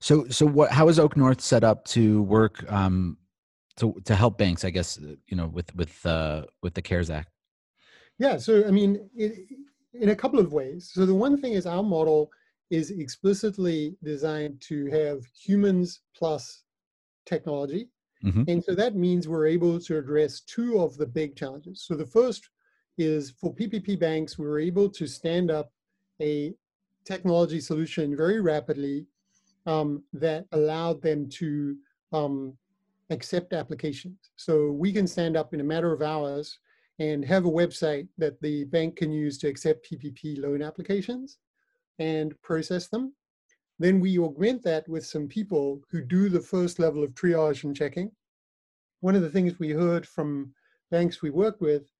So, 0.00 0.26
so 0.28 0.46
what? 0.46 0.70
How 0.70 0.88
is 0.88 0.98
OakNorth 0.98 1.40
set 1.40 1.64
up 1.64 1.84
to 1.86 2.22
work 2.22 2.70
um, 2.70 3.18
to 3.76 3.94
to 4.04 4.14
help 4.14 4.38
banks? 4.38 4.64
I 4.64 4.70
guess 4.70 4.98
you 5.26 5.36
know 5.36 5.48
with 5.48 5.74
with 5.74 6.04
uh, 6.06 6.42
with 6.62 6.74
the 6.74 6.82
CARES 6.82 7.10
Act. 7.10 7.30
Yeah. 8.18 8.36
So 8.36 8.66
I 8.66 8.70
mean, 8.70 9.08
it, 9.14 9.48
in 9.94 10.10
a 10.10 10.16
couple 10.16 10.38
of 10.38 10.52
ways. 10.52 10.90
So 10.92 11.04
the 11.06 11.14
one 11.14 11.40
thing 11.40 11.52
is 11.52 11.66
our 11.66 11.82
model 11.82 12.30
is 12.70 12.90
explicitly 12.90 13.96
designed 14.02 14.60
to 14.62 14.86
have 14.86 15.24
humans 15.38 16.00
plus 16.16 16.62
technology. 17.26 17.88
Mm-hmm. 18.24 18.44
And 18.48 18.64
so 18.64 18.74
that 18.74 18.94
means 18.94 19.28
we're 19.28 19.46
able 19.46 19.80
to 19.80 19.98
address 19.98 20.40
two 20.40 20.80
of 20.80 20.96
the 20.96 21.06
big 21.06 21.36
challenges. 21.36 21.82
So 21.82 21.94
the 21.94 22.06
first 22.06 22.48
is 22.98 23.32
for 23.40 23.54
PPP 23.54 23.98
banks, 23.98 24.38
we 24.38 24.46
were 24.46 24.60
able 24.60 24.88
to 24.90 25.06
stand 25.06 25.50
up 25.50 25.72
a 26.20 26.54
technology 27.04 27.60
solution 27.60 28.16
very 28.16 28.40
rapidly 28.40 29.06
um, 29.66 30.02
that 30.12 30.46
allowed 30.52 31.02
them 31.02 31.28
to 31.30 31.76
um, 32.12 32.54
accept 33.10 33.52
applications. 33.52 34.30
So 34.36 34.70
we 34.70 34.92
can 34.92 35.06
stand 35.06 35.36
up 35.36 35.54
in 35.54 35.60
a 35.60 35.64
matter 35.64 35.92
of 35.92 36.02
hours 36.02 36.58
and 36.98 37.24
have 37.24 37.46
a 37.46 37.50
website 37.50 38.08
that 38.18 38.40
the 38.40 38.64
bank 38.64 38.96
can 38.96 39.10
use 39.10 39.38
to 39.38 39.48
accept 39.48 39.88
PPP 39.90 40.40
loan 40.40 40.62
applications 40.62 41.38
and 41.98 42.40
process 42.42 42.88
them. 42.88 43.14
Then 43.82 43.98
we 43.98 44.16
augment 44.16 44.62
that 44.62 44.88
with 44.88 45.04
some 45.04 45.26
people 45.26 45.82
who 45.90 46.02
do 46.02 46.28
the 46.28 46.40
first 46.40 46.78
level 46.78 47.02
of 47.02 47.14
triage 47.14 47.64
and 47.64 47.74
checking. 47.74 48.12
One 49.00 49.16
of 49.16 49.22
the 49.22 49.28
things 49.28 49.58
we 49.58 49.70
heard 49.70 50.06
from 50.06 50.54
banks 50.92 51.20
we 51.20 51.30
work 51.30 51.60
with 51.60 51.90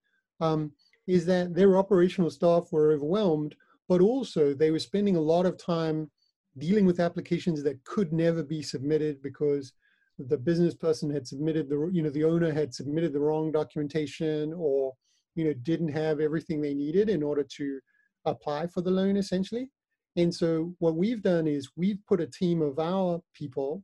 um, 0.40 0.70
is 1.08 1.26
that 1.26 1.56
their 1.56 1.76
operational 1.76 2.30
staff 2.30 2.68
were 2.70 2.92
overwhelmed, 2.92 3.56
but 3.88 4.00
also 4.00 4.54
they 4.54 4.70
were 4.70 4.78
spending 4.78 5.16
a 5.16 5.20
lot 5.20 5.44
of 5.44 5.58
time 5.58 6.08
dealing 6.56 6.86
with 6.86 7.00
applications 7.00 7.64
that 7.64 7.82
could 7.82 8.12
never 8.12 8.44
be 8.44 8.62
submitted 8.62 9.20
because 9.20 9.72
the 10.20 10.38
business 10.38 10.76
person 10.76 11.10
had 11.10 11.26
submitted 11.26 11.68
the 11.68 11.90
you 11.92 12.02
know 12.02 12.10
the 12.10 12.22
owner 12.22 12.52
had 12.52 12.72
submitted 12.72 13.12
the 13.12 13.18
wrong 13.18 13.50
documentation 13.50 14.52
or 14.56 14.92
you 15.34 15.44
know 15.44 15.54
didn't 15.64 15.88
have 15.88 16.20
everything 16.20 16.60
they 16.60 16.74
needed 16.74 17.08
in 17.08 17.24
order 17.24 17.42
to 17.42 17.80
apply 18.26 18.68
for 18.68 18.82
the 18.82 18.90
loan 18.90 19.16
essentially 19.16 19.68
and 20.16 20.34
so 20.34 20.74
what 20.78 20.94
we've 20.94 21.22
done 21.22 21.46
is 21.46 21.70
we've 21.76 21.98
put 22.06 22.20
a 22.20 22.26
team 22.26 22.60
of 22.62 22.78
our 22.78 23.22
people 23.34 23.82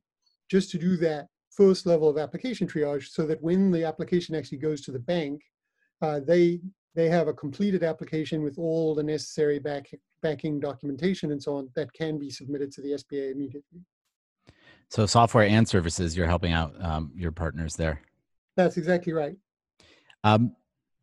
just 0.50 0.70
to 0.70 0.78
do 0.78 0.96
that 0.98 1.28
first 1.50 1.86
level 1.86 2.08
of 2.08 2.18
application 2.18 2.66
triage 2.66 3.08
so 3.08 3.26
that 3.26 3.42
when 3.42 3.70
the 3.70 3.84
application 3.84 4.34
actually 4.34 4.58
goes 4.58 4.80
to 4.82 4.92
the 4.92 4.98
bank, 4.98 5.42
uh, 6.02 6.20
they 6.26 6.60
they 6.94 7.08
have 7.08 7.28
a 7.28 7.32
completed 7.32 7.82
application 7.82 8.42
with 8.42 8.58
all 8.58 8.94
the 8.94 9.02
necessary 9.02 9.58
back, 9.58 9.88
backing 10.22 10.58
documentation 10.58 11.30
and 11.32 11.42
so 11.42 11.54
on 11.56 11.68
that 11.76 11.92
can 11.92 12.18
be 12.18 12.30
submitted 12.30 12.72
to 12.72 12.82
the 12.82 12.92
SBA 12.92 13.32
immediately. 13.32 13.80
So 14.90 15.06
software 15.06 15.46
and 15.46 15.68
services, 15.68 16.16
you're 16.16 16.26
helping 16.26 16.52
out 16.52 16.74
um, 16.82 17.12
your 17.14 17.30
partners 17.30 17.76
there. 17.76 18.00
That's 18.56 18.76
exactly 18.76 19.12
right. 19.12 19.36
Um, 20.24 20.56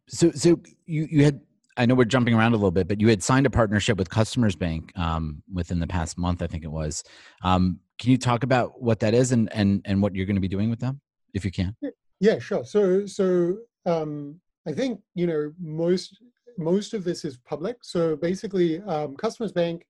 so 0.08 0.32
so 0.32 0.60
you 0.86 1.08
you 1.10 1.24
had 1.24 1.42
I 1.78 1.86
know 1.86 1.96
we're 1.96 2.06
jumping 2.06 2.34
around 2.34 2.54
a 2.54 2.56
little 2.56 2.72
bit, 2.72 2.88
but 2.88 3.02
you 3.02 3.10
had 3.10 3.22
signed 3.22 3.46
a 3.46 3.50
partnership 3.50 3.98
with 3.98 4.10
Customers 4.10 4.56
Bank 4.56 4.92
um, 4.98 5.44
within 5.52 5.80
the 5.80 5.88
past 5.88 6.18
month, 6.18 6.42
I 6.42 6.48
think 6.48 6.64
it 6.64 6.72
was. 6.72 7.04
Um, 7.44 7.80
can 8.00 8.12
you 8.12 8.18
talk 8.18 8.44
about 8.44 8.82
what 8.82 9.00
that 9.02 9.14
is 9.14 9.32
and 9.32 9.52
and 9.54 9.82
and 9.86 10.02
what 10.02 10.16
you're 10.16 10.26
going 10.26 10.36
to 10.36 10.42
be 10.42 10.48
doing 10.48 10.70
with 10.70 10.80
them, 10.80 11.02
if 11.34 11.44
you 11.44 11.52
can? 11.52 11.76
Yeah, 12.20 12.40
sure. 12.40 12.64
So 12.64 13.06
so 13.06 13.58
um, 13.86 14.40
I 14.68 14.72
think 14.72 15.02
you 15.16 15.28
know 15.28 15.52
most 15.60 16.18
most 16.58 16.94
of 16.94 17.04
this 17.04 17.26
is 17.26 17.38
public. 17.38 17.78
So 17.82 18.16
basically, 18.16 18.82
um, 18.82 19.16
Customers 19.16 19.52
Bank, 19.52 19.86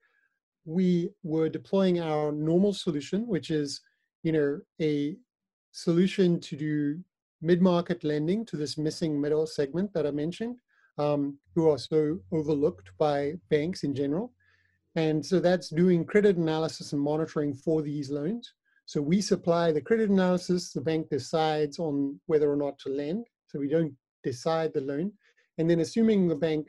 we 0.65 1.09
were 1.23 1.49
deploying 1.49 1.99
our 1.99 2.31
normal 2.31 2.73
solution, 2.73 3.27
which 3.27 3.51
is 3.51 3.81
you 4.23 4.31
know 4.31 4.59
a 4.81 5.15
solution 5.71 6.39
to 6.39 6.55
do 6.55 6.99
mid-market 7.41 8.03
lending 8.03 8.45
to 8.45 8.57
this 8.57 8.77
missing 8.77 9.19
middle 9.19 9.45
segment 9.45 9.93
that 9.93 10.07
I 10.07 10.11
mentioned 10.11 10.57
um, 10.97 11.37
who 11.53 11.69
are 11.69 11.77
so 11.77 12.19
overlooked 12.31 12.91
by 12.97 13.33
banks 13.49 13.83
in 13.83 13.93
general. 13.93 14.31
And 14.95 15.25
so 15.25 15.39
that's 15.39 15.69
doing 15.69 16.05
credit 16.05 16.37
analysis 16.37 16.93
and 16.93 17.01
monitoring 17.01 17.53
for 17.53 17.81
these 17.81 18.09
loans. 18.09 18.53
So 18.85 19.01
we 19.01 19.19
supply 19.19 19.71
the 19.71 19.81
credit 19.81 20.09
analysis, 20.09 20.71
the 20.71 20.81
bank 20.81 21.09
decides 21.09 21.79
on 21.79 22.19
whether 22.27 22.51
or 22.51 22.55
not 22.55 22.77
to 22.79 22.89
lend. 22.89 23.27
So 23.47 23.59
we 23.59 23.67
don't 23.67 23.93
decide 24.23 24.73
the 24.73 24.81
loan. 24.81 25.11
And 25.57 25.69
then 25.69 25.81
assuming 25.81 26.27
the 26.27 26.35
bank 26.35 26.67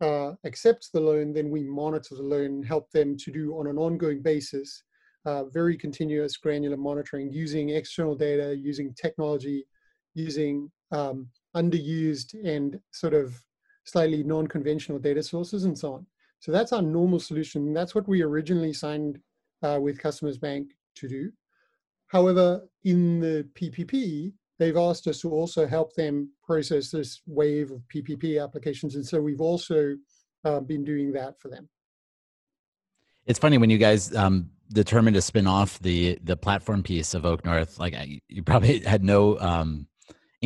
uh, 0.00 0.32
accepts 0.44 0.90
the 0.90 1.00
loan, 1.00 1.32
then 1.32 1.50
we 1.50 1.62
monitor 1.62 2.16
the 2.16 2.22
loan 2.22 2.62
help 2.62 2.90
them 2.90 3.16
to 3.18 3.32
do 3.32 3.52
on 3.58 3.66
an 3.68 3.78
ongoing 3.78 4.22
basis 4.22 4.82
uh, 5.26 5.44
very 5.46 5.76
continuous 5.76 6.36
granular 6.36 6.76
monitoring 6.76 7.32
using 7.32 7.70
external 7.70 8.14
data, 8.14 8.56
using 8.56 8.94
technology, 8.94 9.66
using 10.14 10.70
um, 10.92 11.26
underused 11.56 12.34
and 12.44 12.78
sort 12.92 13.12
of 13.12 13.34
slightly 13.86 14.22
non-conventional 14.22 14.98
data 14.98 15.22
sources 15.22 15.64
and 15.64 15.78
so 15.78 15.94
on. 15.94 16.06
So 16.40 16.52
that's 16.52 16.72
our 16.72 16.82
normal 16.82 17.18
solution. 17.18 17.72
That's 17.72 17.94
what 17.94 18.06
we 18.06 18.22
originally 18.22 18.72
signed 18.72 19.18
uh, 19.62 19.78
with 19.80 19.98
Customers 19.98 20.38
Bank 20.38 20.72
to 20.96 21.08
do. 21.08 21.32
However, 22.08 22.68
in 22.84 23.20
the 23.20 23.48
PPP, 23.54 24.32
they've 24.58 24.76
asked 24.76 25.06
us 25.06 25.20
to 25.20 25.30
also 25.30 25.66
help 25.66 25.94
them 25.94 26.30
process 26.44 26.90
this 26.90 27.22
wave 27.26 27.70
of 27.70 27.80
PPP 27.92 28.42
applications. 28.42 28.94
And 28.94 29.06
so 29.06 29.20
we've 29.20 29.40
also 29.40 29.96
uh, 30.44 30.60
been 30.60 30.84
doing 30.84 31.12
that 31.12 31.40
for 31.40 31.48
them. 31.48 31.68
It's 33.26 33.38
funny 33.38 33.58
when 33.58 33.70
you 33.70 33.78
guys 33.78 34.14
um, 34.14 34.50
determined 34.72 35.14
to 35.14 35.22
spin 35.22 35.48
off 35.48 35.80
the 35.80 36.16
the 36.22 36.36
platform 36.36 36.84
piece 36.84 37.12
of 37.12 37.24
OakNorth. 37.24 37.78
Like 37.80 37.96
you 38.28 38.42
probably 38.44 38.80
had 38.80 39.02
no 39.02 39.38
um, 39.40 39.88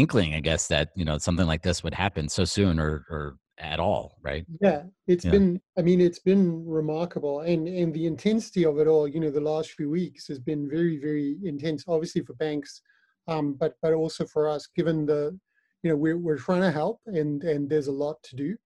inkling, 0.00 0.34
I 0.34 0.40
guess, 0.40 0.66
that 0.68 0.88
you 0.96 1.04
know 1.04 1.18
something 1.18 1.46
like 1.46 1.62
this 1.62 1.84
would 1.84 1.94
happen 1.94 2.28
so 2.28 2.44
soon 2.44 2.78
or 2.78 3.04
or 3.10 3.36
at 3.58 3.78
all, 3.78 4.16
right? 4.22 4.44
Yeah, 4.60 4.82
it's 5.06 5.24
yeah. 5.24 5.32
been. 5.32 5.60
I 5.78 5.82
mean, 5.82 6.00
it's 6.00 6.18
been 6.18 6.66
remarkable, 6.66 7.40
and 7.40 7.68
and 7.68 7.92
the 7.94 8.06
intensity 8.06 8.64
of 8.64 8.78
it 8.78 8.86
all. 8.86 9.06
You 9.06 9.20
know, 9.20 9.30
the 9.30 9.40
last 9.40 9.72
few 9.72 9.90
weeks 9.90 10.26
has 10.28 10.38
been 10.38 10.68
very 10.68 10.98
very 10.98 11.36
intense. 11.44 11.84
Obviously 11.86 12.22
for 12.22 12.34
banks, 12.34 12.82
um, 13.28 13.54
but 13.54 13.74
but 13.82 13.92
also 13.92 14.26
for 14.26 14.48
us, 14.48 14.68
given 14.74 15.06
the, 15.06 15.38
you 15.82 15.90
know, 15.90 15.96
we're 15.96 16.18
we're 16.18 16.38
trying 16.38 16.62
to 16.62 16.70
help, 16.72 17.00
and 17.06 17.44
and 17.44 17.68
there's 17.68 17.88
a 17.88 17.92
lot 17.92 18.16
to 18.24 18.36
do. 18.36 18.56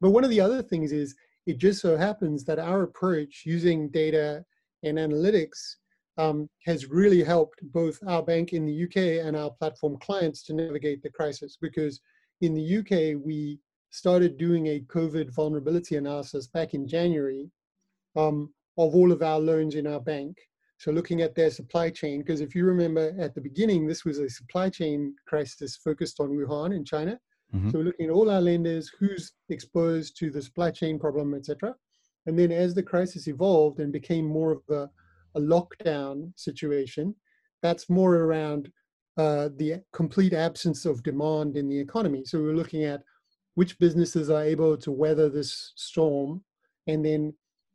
But 0.00 0.10
one 0.10 0.24
of 0.24 0.30
the 0.30 0.40
other 0.40 0.62
things 0.62 0.92
is 0.92 1.14
it 1.46 1.58
just 1.58 1.80
so 1.80 1.96
happens 1.96 2.44
that 2.44 2.58
our 2.58 2.82
approach 2.82 3.42
using 3.44 3.88
data 3.88 4.44
and 4.82 4.98
analytics 4.98 5.76
um, 6.18 6.48
has 6.64 6.86
really 6.86 7.22
helped 7.22 7.60
both 7.72 7.98
our 8.06 8.22
bank 8.22 8.52
in 8.52 8.66
the 8.66 8.84
UK 8.84 9.26
and 9.26 9.36
our 9.36 9.50
platform 9.50 9.96
clients 10.00 10.42
to 10.44 10.54
navigate 10.54 11.02
the 11.02 11.10
crisis. 11.10 11.56
Because 11.60 12.00
in 12.40 12.54
the 12.54 12.78
UK, 12.78 13.22
we 13.24 13.58
started 13.90 14.38
doing 14.38 14.68
a 14.68 14.80
COVID 14.80 15.34
vulnerability 15.34 15.96
analysis 15.96 16.46
back 16.46 16.74
in 16.74 16.88
January 16.88 17.50
um, 18.16 18.52
of 18.78 18.94
all 18.94 19.12
of 19.12 19.22
our 19.22 19.38
loans 19.38 19.74
in 19.74 19.86
our 19.86 20.00
bank. 20.00 20.36
So 20.78 20.90
looking 20.90 21.22
at 21.22 21.34
their 21.34 21.50
supply 21.50 21.90
chain, 21.90 22.20
because 22.20 22.40
if 22.40 22.54
you 22.54 22.64
remember 22.64 23.14
at 23.18 23.34
the 23.34 23.40
beginning, 23.40 23.86
this 23.86 24.04
was 24.04 24.18
a 24.18 24.28
supply 24.28 24.68
chain 24.68 25.14
crisis 25.28 25.76
focused 25.76 26.18
on 26.18 26.30
Wuhan 26.30 26.74
in 26.74 26.84
China. 26.84 27.18
Mm-hmm. 27.54 27.70
So 27.70 27.78
we're 27.78 27.84
looking 27.84 28.06
at 28.06 28.12
all 28.12 28.30
our 28.30 28.40
lenders, 28.40 28.90
who's 28.98 29.32
exposed 29.48 30.16
to 30.18 30.30
the 30.30 30.42
supply 30.42 30.70
chain 30.70 30.98
problem, 30.98 31.34
etc. 31.34 31.74
And 32.26 32.38
then 32.38 32.50
as 32.50 32.74
the 32.74 32.82
crisis 32.82 33.28
evolved 33.28 33.78
and 33.78 33.92
became 33.92 34.24
more 34.24 34.52
of 34.52 34.62
a, 34.70 34.90
a 35.34 35.40
lockdown 35.40 36.32
situation, 36.36 37.14
that's 37.62 37.88
more 37.88 38.16
around 38.16 38.70
uh, 39.16 39.50
the 39.56 39.82
complete 39.92 40.32
absence 40.32 40.84
of 40.84 41.02
demand 41.02 41.56
in 41.56 41.68
the 41.68 41.78
economy. 41.78 42.24
So 42.24 42.40
we're 42.40 42.54
looking 42.54 42.84
at 42.84 43.02
which 43.54 43.78
businesses 43.78 44.30
are 44.30 44.42
able 44.42 44.76
to 44.78 44.90
weather 44.90 45.28
this 45.28 45.72
storm 45.76 46.42
and 46.86 47.04
then 47.04 47.34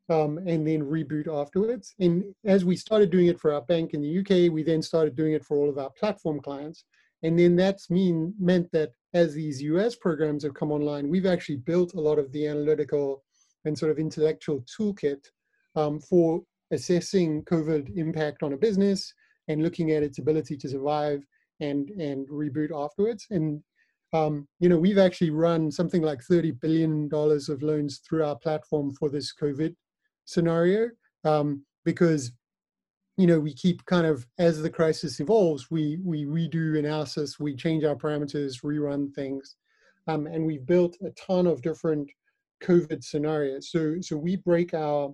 um, 0.09 0.37
and 0.37 0.65
then 0.65 0.81
reboot 0.83 1.27
afterwards. 1.27 1.93
And 1.99 2.23
as 2.45 2.63
we 2.63 2.77
started 2.77 3.09
doing 3.09 3.27
it 3.27 3.39
for 3.39 3.53
our 3.53 3.61
bank 3.63 3.93
in 3.93 4.01
the 4.01 4.19
UK, 4.19 4.51
we 4.51 4.63
then 4.63 4.81
started 4.81 5.17
doing 5.17 5.33
it 5.33 5.43
for 5.43 5.57
all 5.57 5.69
of 5.69 5.77
our 5.77 5.89
platform 5.89 6.39
clients. 6.39 6.85
And 7.23 7.37
then 7.37 7.57
that's 7.57 7.89
mean 7.89 8.33
meant 8.39 8.71
that 8.71 8.91
as 9.13 9.33
these 9.33 9.61
US 9.63 9.95
programs 9.95 10.43
have 10.43 10.53
come 10.53 10.71
online, 10.71 11.09
we've 11.09 11.25
actually 11.25 11.57
built 11.57 11.95
a 11.95 11.99
lot 11.99 12.19
of 12.19 12.31
the 12.31 12.47
analytical 12.47 13.23
and 13.65 13.77
sort 13.77 13.91
of 13.91 13.99
intellectual 13.99 14.63
toolkit 14.79 15.25
um, 15.75 15.99
for 15.99 16.41
assessing 16.71 17.43
COVID 17.43 17.95
impact 17.95 18.43
on 18.43 18.53
a 18.53 18.57
business 18.57 19.13
and 19.47 19.63
looking 19.63 19.91
at 19.91 20.03
its 20.03 20.19
ability 20.19 20.57
to 20.57 20.69
survive 20.69 21.23
and 21.59 21.89
and 21.91 22.27
reboot 22.29 22.71
afterwards. 22.73 23.25
And 23.29 23.63
um, 24.13 24.47
you 24.59 24.69
know, 24.69 24.77
we've 24.77 24.97
actually 24.97 25.31
run 25.31 25.71
something 25.71 26.01
like 26.01 26.21
thirty 26.21 26.51
billion 26.51 27.09
dollars 27.09 27.49
of 27.49 27.61
loans 27.61 28.01
through 28.07 28.23
our 28.23 28.35
platform 28.35 28.93
for 28.93 29.09
this 29.09 29.33
COVID 29.33 29.75
scenario 30.25 30.89
um, 31.23 31.63
because 31.85 32.31
you 33.17 33.25
know 33.25 33.39
we 33.39 33.53
keep 33.53 33.83
kind 33.85 34.05
of 34.05 34.25
as 34.37 34.61
the 34.61 34.69
crisis 34.69 35.19
evolves 35.19 35.71
we 35.71 35.97
we 36.03 36.25
redo 36.25 36.77
analysis 36.77 37.39
we 37.39 37.55
change 37.55 37.83
our 37.83 37.95
parameters 37.95 38.63
rerun 38.63 39.11
things 39.15 39.55
um, 40.07 40.27
and 40.27 40.45
we've 40.45 40.65
built 40.65 40.95
a 41.03 41.09
ton 41.11 41.47
of 41.47 41.61
different 41.61 42.09
covid 42.63 43.03
scenarios 43.03 43.71
so 43.71 43.95
so 44.01 44.15
we 44.15 44.35
break 44.35 44.73
our 44.73 45.13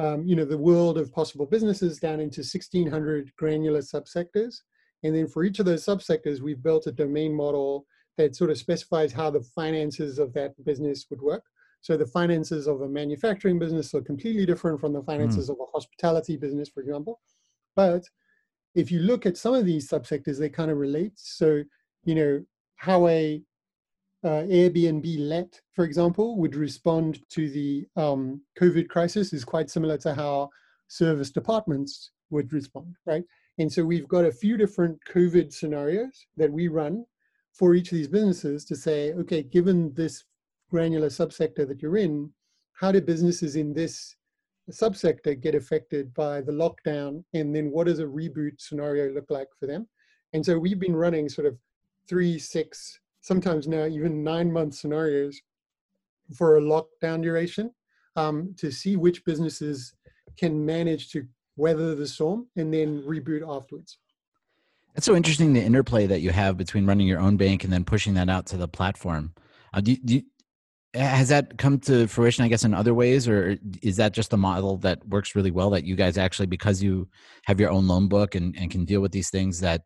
um, 0.00 0.26
you 0.26 0.36
know 0.36 0.44
the 0.44 0.58
world 0.58 0.98
of 0.98 1.12
possible 1.12 1.46
businesses 1.46 1.98
down 1.98 2.20
into 2.20 2.40
1600 2.40 3.32
granular 3.36 3.80
subsectors 3.80 4.54
and 5.02 5.14
then 5.14 5.26
for 5.26 5.44
each 5.44 5.58
of 5.58 5.66
those 5.66 5.84
subsectors 5.84 6.40
we've 6.40 6.62
built 6.62 6.86
a 6.86 6.92
domain 6.92 7.34
model 7.34 7.86
that 8.16 8.36
sort 8.36 8.50
of 8.50 8.58
specifies 8.58 9.12
how 9.12 9.30
the 9.30 9.42
finances 9.54 10.18
of 10.18 10.32
that 10.32 10.52
business 10.64 11.06
would 11.10 11.20
work 11.20 11.44
so 11.82 11.96
the 11.96 12.06
finances 12.06 12.66
of 12.66 12.82
a 12.82 12.88
manufacturing 12.88 13.58
business 13.58 13.94
are 13.94 14.02
completely 14.02 14.44
different 14.44 14.80
from 14.80 14.92
the 14.92 15.02
finances 15.02 15.48
mm. 15.48 15.52
of 15.52 15.58
a 15.60 15.70
hospitality 15.72 16.36
business, 16.36 16.68
for 16.68 16.80
example. 16.80 17.20
But 17.74 18.04
if 18.74 18.90
you 18.90 19.00
look 19.00 19.26
at 19.26 19.38
some 19.38 19.54
of 19.54 19.64
these 19.64 19.88
subsectors, 19.88 20.38
they 20.38 20.50
kind 20.50 20.70
of 20.70 20.76
relate. 20.76 21.12
So, 21.16 21.62
you 22.04 22.14
know, 22.14 22.44
how 22.76 23.08
a 23.08 23.42
uh, 24.22 24.44
Airbnb 24.44 25.16
let, 25.18 25.60
for 25.72 25.84
example, 25.84 26.36
would 26.38 26.54
respond 26.54 27.20
to 27.30 27.48
the 27.48 27.86
um, 27.96 28.42
COVID 28.60 28.88
crisis 28.88 29.32
is 29.32 29.44
quite 29.44 29.70
similar 29.70 29.96
to 29.98 30.14
how 30.14 30.50
service 30.88 31.30
departments 31.30 32.10
would 32.30 32.52
respond, 32.52 32.96
right? 33.06 33.24
And 33.58 33.72
so 33.72 33.84
we've 33.84 34.08
got 34.08 34.24
a 34.24 34.32
few 34.32 34.56
different 34.56 34.98
COVID 35.10 35.52
scenarios 35.52 36.26
that 36.36 36.52
we 36.52 36.68
run 36.68 37.04
for 37.52 37.74
each 37.74 37.92
of 37.92 37.98
these 37.98 38.08
businesses 38.08 38.64
to 38.66 38.76
say, 38.76 39.12
okay, 39.14 39.42
given 39.42 39.92
this 39.94 40.24
granular 40.70 41.08
subsector 41.08 41.66
that 41.66 41.82
you're 41.82 41.96
in, 41.96 42.30
how 42.74 42.92
do 42.92 43.00
businesses 43.00 43.56
in 43.56 43.72
this 43.72 44.16
subsector 44.70 45.38
get 45.40 45.54
affected 45.54 46.12
by 46.14 46.40
the 46.40 46.52
lockdown? 46.52 47.24
And 47.34 47.54
then 47.54 47.70
what 47.70 47.86
does 47.86 47.98
a 47.98 48.04
reboot 48.04 48.60
scenario 48.60 49.12
look 49.12 49.30
like 49.30 49.48
for 49.58 49.66
them? 49.66 49.88
And 50.32 50.44
so 50.44 50.58
we've 50.58 50.78
been 50.78 50.96
running 50.96 51.28
sort 51.28 51.46
of 51.46 51.58
three, 52.08 52.38
six, 52.38 52.99
sometimes 53.20 53.68
now 53.68 53.86
even 53.86 54.22
nine 54.24 54.52
month 54.52 54.74
scenarios 54.74 55.40
for 56.34 56.56
a 56.56 56.60
lockdown 56.60 57.22
duration 57.22 57.70
um, 58.16 58.54
to 58.58 58.70
see 58.70 58.96
which 58.96 59.24
businesses 59.24 59.94
can 60.36 60.64
manage 60.64 61.10
to 61.10 61.26
weather 61.56 61.94
the 61.94 62.06
storm 62.06 62.46
and 62.56 62.72
then 62.72 63.02
reboot 63.02 63.42
afterwards. 63.46 63.98
It's 64.96 65.06
so 65.06 65.14
interesting 65.14 65.52
the 65.52 65.62
interplay 65.62 66.06
that 66.06 66.20
you 66.20 66.30
have 66.30 66.56
between 66.56 66.86
running 66.86 67.06
your 67.06 67.20
own 67.20 67.36
bank 67.36 67.64
and 67.64 67.72
then 67.72 67.84
pushing 67.84 68.14
that 68.14 68.28
out 68.28 68.46
to 68.46 68.56
the 68.56 68.68
platform. 68.68 69.34
Uh, 69.72 69.80
do, 69.80 69.96
do, 70.04 70.22
has 70.94 71.28
that 71.28 71.56
come 71.56 71.78
to 71.78 72.08
fruition 72.08 72.44
i 72.44 72.48
guess 72.48 72.64
in 72.64 72.74
other 72.74 72.92
ways 72.92 73.28
or 73.28 73.56
is 73.80 73.96
that 73.96 74.12
just 74.12 74.32
a 74.32 74.36
model 74.36 74.76
that 74.76 75.06
works 75.06 75.36
really 75.36 75.52
well 75.52 75.70
that 75.70 75.84
you 75.84 75.94
guys 75.94 76.18
actually 76.18 76.46
because 76.46 76.82
you 76.82 77.08
have 77.44 77.60
your 77.60 77.70
own 77.70 77.86
loan 77.86 78.08
book 78.08 78.34
and, 78.34 78.56
and 78.58 78.72
can 78.72 78.84
deal 78.84 79.00
with 79.00 79.12
these 79.12 79.30
things 79.30 79.60
that 79.60 79.82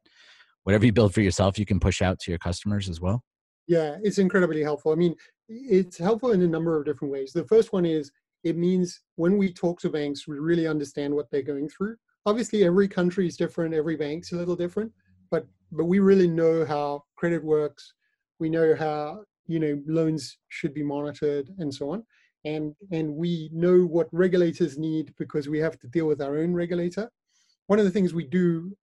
whatever 0.64 0.84
you 0.84 0.92
build 0.92 1.14
for 1.14 1.20
yourself 1.20 1.58
you 1.58 1.66
can 1.66 1.80
push 1.80 2.02
out 2.02 2.18
to 2.20 2.30
your 2.30 2.38
customers 2.38 2.88
as 2.88 3.00
well? 3.00 3.22
Yeah 3.66 3.96
it's 4.02 4.18
incredibly 4.18 4.62
helpful. 4.62 4.92
I 4.92 4.96
mean 4.96 5.14
it's 5.48 5.98
helpful 5.98 6.32
in 6.32 6.42
a 6.42 6.48
number 6.48 6.78
of 6.78 6.84
different 6.84 7.12
ways. 7.12 7.32
The 7.32 7.44
first 7.44 7.72
one 7.72 7.86
is 7.86 8.10
it 8.42 8.56
means 8.56 9.00
when 9.16 9.38
we 9.38 9.52
talk 9.52 9.80
to 9.80 9.90
banks 9.90 10.28
we 10.28 10.38
really 10.38 10.66
understand 10.66 11.14
what 11.14 11.30
they're 11.30 11.42
going 11.42 11.68
through. 11.68 11.96
Obviously 12.26 12.64
every 12.64 12.88
country 12.88 13.26
is 13.26 13.36
different 13.36 13.74
every 13.74 13.96
bank's 13.96 14.32
a 14.32 14.36
little 14.36 14.56
different 14.56 14.92
but 15.30 15.46
but 15.72 15.86
we 15.86 15.98
really 15.98 16.28
know 16.28 16.64
how 16.64 17.04
credit 17.16 17.42
works. 17.42 17.94
We 18.38 18.48
know 18.48 18.74
how 18.74 19.24
you 19.46 19.58
know 19.58 19.82
loans 19.86 20.38
should 20.48 20.72
be 20.72 20.82
monitored 20.82 21.50
and 21.58 21.74
so 21.74 21.90
on. 21.90 22.04
And 22.44 22.74
and 22.92 23.14
we 23.14 23.50
know 23.52 23.84
what 23.84 24.08
regulators 24.12 24.78
need 24.78 25.14
because 25.18 25.48
we 25.48 25.58
have 25.58 25.78
to 25.80 25.88
deal 25.88 26.06
with 26.06 26.20
our 26.20 26.38
own 26.38 26.54
regulator. 26.54 27.10
One 27.66 27.78
of 27.78 27.84
the 27.84 27.90
things 27.90 28.12
we 28.12 28.26
do 28.26 28.76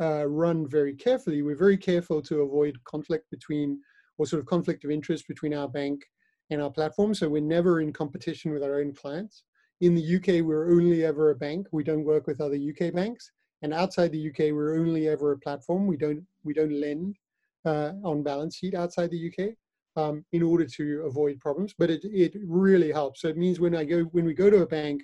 uh, 0.00 0.26
run 0.26 0.66
very 0.68 0.94
carefully. 0.94 1.42
We're 1.42 1.56
very 1.56 1.76
careful 1.76 2.20
to 2.22 2.42
avoid 2.42 2.82
conflict 2.84 3.30
between 3.30 3.80
or 4.18 4.26
sort 4.26 4.40
of 4.40 4.46
conflict 4.46 4.84
of 4.84 4.90
interest 4.90 5.26
between 5.28 5.54
our 5.54 5.68
bank 5.68 6.04
and 6.50 6.62
our 6.62 6.70
platform. 6.70 7.14
So 7.14 7.28
we're 7.28 7.42
never 7.42 7.80
in 7.80 7.92
competition 7.92 8.52
with 8.52 8.62
our 8.62 8.80
own 8.80 8.94
clients. 8.94 9.44
In 9.80 9.94
the 9.94 10.16
uk 10.16 10.26
we're 10.46 10.70
only 10.70 11.04
ever 11.04 11.30
a 11.30 11.34
bank. 11.34 11.66
We 11.72 11.84
don't 11.84 12.04
work 12.04 12.26
with 12.26 12.40
other 12.40 12.56
uk 12.56 12.92
banks. 12.92 13.30
And 13.62 13.72
outside 13.72 14.12
the 14.12 14.28
uk 14.28 14.38
we're 14.38 14.78
only 14.78 15.08
ever 15.08 15.32
a 15.32 15.38
platform. 15.38 15.86
We 15.86 15.96
don't 15.96 16.24
we 16.44 16.54
don't 16.54 16.80
lend 16.80 17.16
uh, 17.64 17.92
on 18.04 18.22
balance 18.22 18.56
sheet 18.56 18.74
outside 18.74 19.10
the 19.10 19.30
uk 19.30 19.54
um, 19.96 20.24
in 20.32 20.42
order 20.42 20.66
to 20.66 21.04
avoid 21.06 21.40
problems. 21.40 21.74
But 21.76 21.90
it, 21.90 22.04
it 22.04 22.34
really 22.44 22.92
helps. 22.92 23.22
So 23.22 23.28
it 23.28 23.36
means 23.36 23.60
when 23.60 23.74
I 23.74 23.84
go 23.84 24.02
when 24.12 24.24
we 24.24 24.34
go 24.34 24.50
to 24.50 24.62
a 24.62 24.66
bank, 24.66 25.02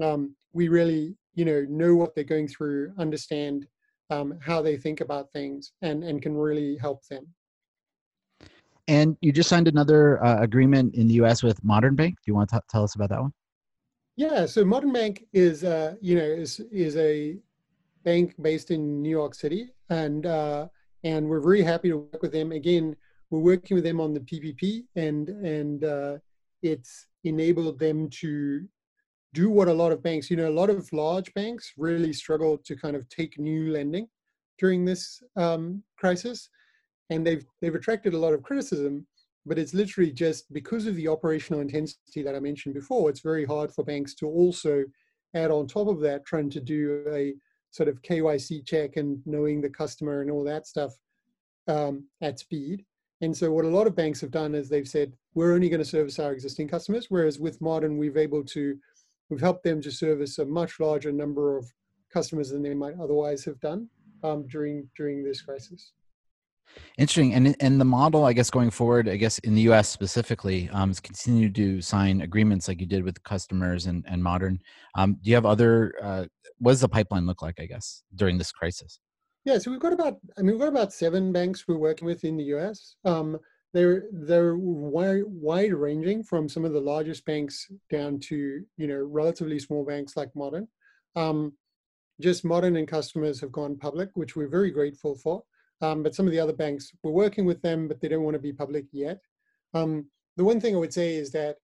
um, 0.00 0.36
we 0.52 0.68
really 0.68 1.16
you 1.34 1.44
know 1.44 1.64
know 1.68 1.94
what 1.94 2.14
they're 2.14 2.24
going 2.24 2.48
through, 2.48 2.92
understand 2.98 3.66
um, 4.10 4.38
how 4.40 4.62
they 4.62 4.76
think 4.76 5.00
about 5.00 5.32
things, 5.32 5.72
and 5.82 6.04
and 6.04 6.22
can 6.22 6.36
really 6.36 6.76
help 6.76 7.06
them. 7.06 7.26
And 8.88 9.16
you 9.20 9.32
just 9.32 9.48
signed 9.48 9.66
another 9.66 10.22
uh, 10.24 10.42
agreement 10.42 10.94
in 10.94 11.08
the 11.08 11.14
U.S. 11.14 11.42
with 11.42 11.62
Modern 11.64 11.96
Bank. 11.96 12.14
Do 12.16 12.22
you 12.26 12.34
want 12.34 12.50
to 12.50 12.56
t- 12.56 12.62
tell 12.70 12.84
us 12.84 12.94
about 12.94 13.08
that 13.08 13.20
one? 13.20 13.32
Yeah, 14.16 14.46
so 14.46 14.64
Modern 14.64 14.92
Bank 14.92 15.26
is, 15.32 15.64
uh, 15.64 15.96
you 16.00 16.16
know, 16.16 16.24
is 16.24 16.60
is 16.70 16.96
a 16.96 17.36
bank 18.04 18.34
based 18.40 18.70
in 18.70 19.02
New 19.02 19.10
York 19.10 19.34
City, 19.34 19.72
and 19.90 20.24
uh, 20.24 20.68
and 21.04 21.28
we're 21.28 21.40
very 21.40 21.62
happy 21.62 21.90
to 21.90 21.98
work 21.98 22.22
with 22.22 22.32
them. 22.32 22.52
Again, 22.52 22.96
we're 23.30 23.40
working 23.40 23.74
with 23.74 23.84
them 23.84 24.00
on 24.00 24.14
the 24.14 24.20
PPP, 24.20 24.84
and 24.94 25.28
and 25.28 25.84
uh, 25.84 26.18
it's 26.62 27.06
enabled 27.24 27.78
them 27.78 28.08
to 28.08 28.66
do 29.36 29.50
what 29.50 29.68
a 29.68 29.80
lot 29.82 29.92
of 29.92 30.02
banks, 30.02 30.30
you 30.30 30.36
know, 30.36 30.48
a 30.48 30.60
lot 30.60 30.70
of 30.70 30.90
large 30.92 31.32
banks 31.34 31.72
really 31.76 32.12
struggle 32.12 32.56
to 32.64 32.74
kind 32.74 32.96
of 32.96 33.06
take 33.08 33.38
new 33.38 33.70
lending 33.70 34.08
during 34.58 34.84
this 34.84 35.22
um, 35.36 35.82
crisis, 35.98 36.48
and 37.10 37.26
they've 37.26 37.44
they've 37.60 37.74
attracted 37.80 38.14
a 38.14 38.18
lot 38.24 38.34
of 38.34 38.42
criticism. 38.42 39.06
But 39.48 39.58
it's 39.58 39.74
literally 39.74 40.10
just 40.10 40.52
because 40.52 40.86
of 40.86 40.96
the 40.96 41.08
operational 41.08 41.60
intensity 41.60 42.22
that 42.24 42.34
I 42.34 42.40
mentioned 42.40 42.74
before. 42.74 43.10
It's 43.10 43.20
very 43.20 43.44
hard 43.44 43.70
for 43.72 43.84
banks 43.84 44.12
to 44.16 44.26
also 44.26 44.84
add 45.34 45.50
on 45.50 45.66
top 45.68 45.88
of 45.88 46.00
that, 46.00 46.26
trying 46.26 46.50
to 46.50 46.60
do 46.60 47.04
a 47.12 47.34
sort 47.70 47.88
of 47.88 48.02
KYC 48.02 48.66
check 48.66 48.96
and 48.96 49.20
knowing 49.26 49.60
the 49.60 49.76
customer 49.82 50.22
and 50.22 50.30
all 50.30 50.42
that 50.44 50.66
stuff 50.66 50.92
um, 51.68 52.04
at 52.22 52.38
speed. 52.38 52.84
And 53.20 53.36
so 53.36 53.50
what 53.50 53.64
a 53.64 53.76
lot 53.78 53.86
of 53.86 53.96
banks 53.96 54.20
have 54.20 54.30
done 54.30 54.54
is 54.54 54.68
they've 54.68 54.88
said, 54.96 55.12
we're 55.34 55.54
only 55.54 55.68
going 55.68 55.82
to 55.82 55.94
service 55.96 56.18
our 56.18 56.32
existing 56.32 56.68
customers. 56.68 57.06
Whereas 57.08 57.38
with 57.38 57.60
Modern, 57.60 57.98
we've 57.98 58.16
able 58.16 58.44
to, 58.44 58.76
we've 59.28 59.40
helped 59.40 59.64
them 59.64 59.80
to 59.82 59.90
service 59.90 60.38
a 60.38 60.44
much 60.44 60.80
larger 60.80 61.12
number 61.12 61.56
of 61.56 61.66
customers 62.12 62.50
than 62.50 62.62
they 62.62 62.74
might 62.74 62.94
otherwise 63.00 63.44
have 63.44 63.58
done 63.60 63.88
um, 64.22 64.46
during 64.46 64.88
during 64.96 65.24
this 65.24 65.42
crisis. 65.42 65.92
Interesting, 66.98 67.34
and 67.34 67.56
and 67.60 67.80
the 67.80 67.84
model, 67.84 68.24
I 68.24 68.32
guess, 68.32 68.50
going 68.50 68.70
forward, 68.70 69.08
I 69.08 69.16
guess 69.16 69.38
in 69.40 69.54
the 69.54 69.62
U.S. 69.62 69.88
specifically, 69.88 70.68
um, 70.72 70.90
is 70.90 71.00
continue 71.00 71.50
to 71.50 71.80
sign 71.80 72.22
agreements 72.22 72.68
like 72.68 72.80
you 72.80 72.86
did 72.86 73.04
with 73.04 73.22
customers 73.22 73.86
and 73.86 74.04
and 74.08 74.22
Modern. 74.22 74.58
Um, 74.94 75.14
do 75.22 75.30
you 75.30 75.36
have 75.36 75.46
other? 75.46 75.94
Uh, 76.02 76.24
what 76.58 76.72
does 76.72 76.80
the 76.80 76.88
pipeline 76.88 77.26
look 77.26 77.42
like? 77.42 77.60
I 77.60 77.66
guess 77.66 78.02
during 78.14 78.38
this 78.38 78.52
crisis. 78.52 78.98
Yeah, 79.46 79.58
so 79.58 79.70
we've 79.70 79.78
got 79.78 79.92
about, 79.92 80.16
I 80.36 80.42
mean, 80.42 80.50
we've 80.50 80.58
got 80.58 80.68
about 80.68 80.92
seven 80.92 81.32
banks 81.32 81.68
we're 81.68 81.78
working 81.78 82.04
with 82.04 82.24
in 82.24 82.36
the 82.36 82.42
U.S. 82.46 82.96
Um, 83.04 83.38
they're 83.76 84.04
they're 84.10 84.56
wide, 84.56 85.74
ranging 85.74 86.22
from 86.22 86.48
some 86.48 86.64
of 86.64 86.72
the 86.72 86.80
largest 86.80 87.26
banks 87.26 87.70
down 87.90 88.18
to 88.20 88.64
you 88.78 88.86
know 88.86 88.96
relatively 88.96 89.58
small 89.58 89.84
banks 89.84 90.16
like 90.16 90.34
Modern. 90.34 90.66
Um, 91.14 91.52
just 92.18 92.42
Modern 92.42 92.76
and 92.76 92.88
customers 92.88 93.38
have 93.42 93.52
gone 93.52 93.76
public, 93.76 94.08
which 94.14 94.34
we're 94.34 94.48
very 94.48 94.70
grateful 94.70 95.14
for. 95.14 95.42
Um, 95.82 96.02
but 96.02 96.14
some 96.14 96.24
of 96.24 96.32
the 96.32 96.40
other 96.40 96.54
banks, 96.54 96.90
we're 97.02 97.10
working 97.10 97.44
with 97.44 97.60
them, 97.60 97.86
but 97.86 98.00
they 98.00 98.08
don't 98.08 98.22
want 98.22 98.32
to 98.32 98.40
be 98.40 98.50
public 98.50 98.86
yet. 98.92 99.20
Um, 99.74 100.06
the 100.38 100.44
one 100.44 100.58
thing 100.58 100.74
I 100.74 100.78
would 100.78 100.94
say 100.94 101.16
is 101.16 101.30
that 101.32 101.56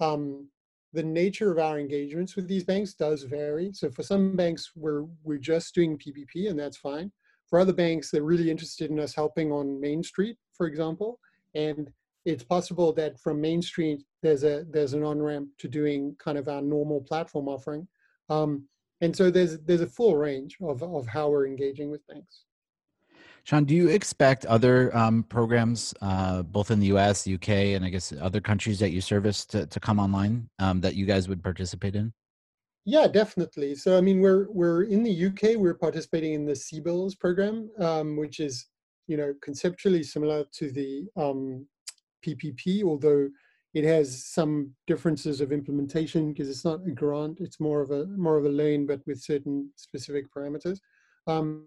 um, 0.00 0.48
the 0.92 1.04
nature 1.04 1.52
of 1.52 1.60
our 1.60 1.78
engagements 1.78 2.34
with 2.34 2.48
these 2.48 2.64
banks 2.64 2.94
does 2.94 3.22
vary. 3.22 3.70
So 3.72 3.90
for 3.90 4.02
some 4.02 4.34
banks, 4.34 4.72
we're 4.74 5.04
we're 5.22 5.38
just 5.38 5.72
doing 5.72 5.96
PPP, 5.96 6.50
and 6.50 6.58
that's 6.58 6.78
fine. 6.78 7.12
For 7.46 7.60
other 7.60 7.72
banks, 7.72 8.10
they're 8.10 8.24
really 8.24 8.50
interested 8.50 8.90
in 8.90 8.98
us 8.98 9.14
helping 9.14 9.52
on 9.52 9.80
Main 9.80 10.02
Street, 10.02 10.36
for 10.56 10.66
example, 10.66 11.20
and 11.54 11.90
it's 12.24 12.44
possible 12.44 12.92
that 12.92 13.18
from 13.18 13.40
Main 13.40 13.62
Street 13.62 14.02
there's 14.22 14.44
a 14.44 14.64
there's 14.70 14.92
an 14.92 15.02
on 15.02 15.20
ramp 15.20 15.48
to 15.58 15.68
doing 15.68 16.14
kind 16.18 16.38
of 16.38 16.48
our 16.48 16.62
normal 16.62 17.00
platform 17.00 17.48
offering. 17.48 17.88
Um, 18.28 18.66
and 19.00 19.16
so 19.16 19.30
there's 19.30 19.58
there's 19.60 19.80
a 19.80 19.86
full 19.86 20.16
range 20.16 20.56
of 20.60 20.82
of 20.82 21.06
how 21.06 21.30
we're 21.30 21.46
engaging 21.46 21.90
with 21.90 22.06
banks. 22.06 22.44
Sean, 23.44 23.64
do 23.64 23.74
you 23.74 23.88
expect 23.88 24.44
other 24.46 24.94
um, 24.94 25.22
programs, 25.24 25.94
uh, 26.02 26.42
both 26.42 26.70
in 26.70 26.78
the 26.78 26.88
U.S., 26.88 27.26
U.K., 27.26 27.72
and 27.72 27.84
I 27.84 27.88
guess 27.88 28.12
other 28.20 28.40
countries 28.40 28.78
that 28.80 28.90
you 28.90 29.00
service 29.00 29.46
to, 29.46 29.66
to 29.66 29.80
come 29.80 29.98
online 29.98 30.48
um, 30.58 30.82
that 30.82 30.94
you 30.94 31.06
guys 31.06 31.26
would 31.26 31.42
participate 31.42 31.96
in? 31.96 32.12
Yeah, 32.84 33.06
definitely. 33.06 33.76
So, 33.76 33.96
I 33.96 34.00
mean, 34.00 34.20
we're 34.20 34.50
we're 34.50 34.82
in 34.82 35.02
the 35.02 35.26
UK. 35.26 35.56
We're 35.56 35.74
participating 35.74 36.34
in 36.34 36.44
the 36.44 36.52
CBILS 36.52 37.18
program, 37.18 37.70
um, 37.78 38.16
which 38.16 38.40
is 38.40 38.66
you 39.10 39.16
know 39.16 39.34
conceptually 39.42 40.04
similar 40.04 40.44
to 40.52 40.70
the 40.70 41.04
um, 41.16 41.66
PPP, 42.24 42.84
although 42.84 43.28
it 43.74 43.84
has 43.84 44.24
some 44.24 44.72
differences 44.86 45.40
of 45.40 45.50
implementation 45.50 46.32
because 46.32 46.48
it's 46.48 46.64
not 46.64 46.86
a 46.86 46.92
grant; 46.92 47.40
it's 47.40 47.58
more 47.58 47.80
of 47.80 47.90
a 47.90 48.06
more 48.06 48.38
of 48.38 48.44
a 48.44 48.48
loan, 48.48 48.86
but 48.86 49.00
with 49.08 49.20
certain 49.20 49.68
specific 49.74 50.32
parameters. 50.32 50.78
Um, 51.26 51.66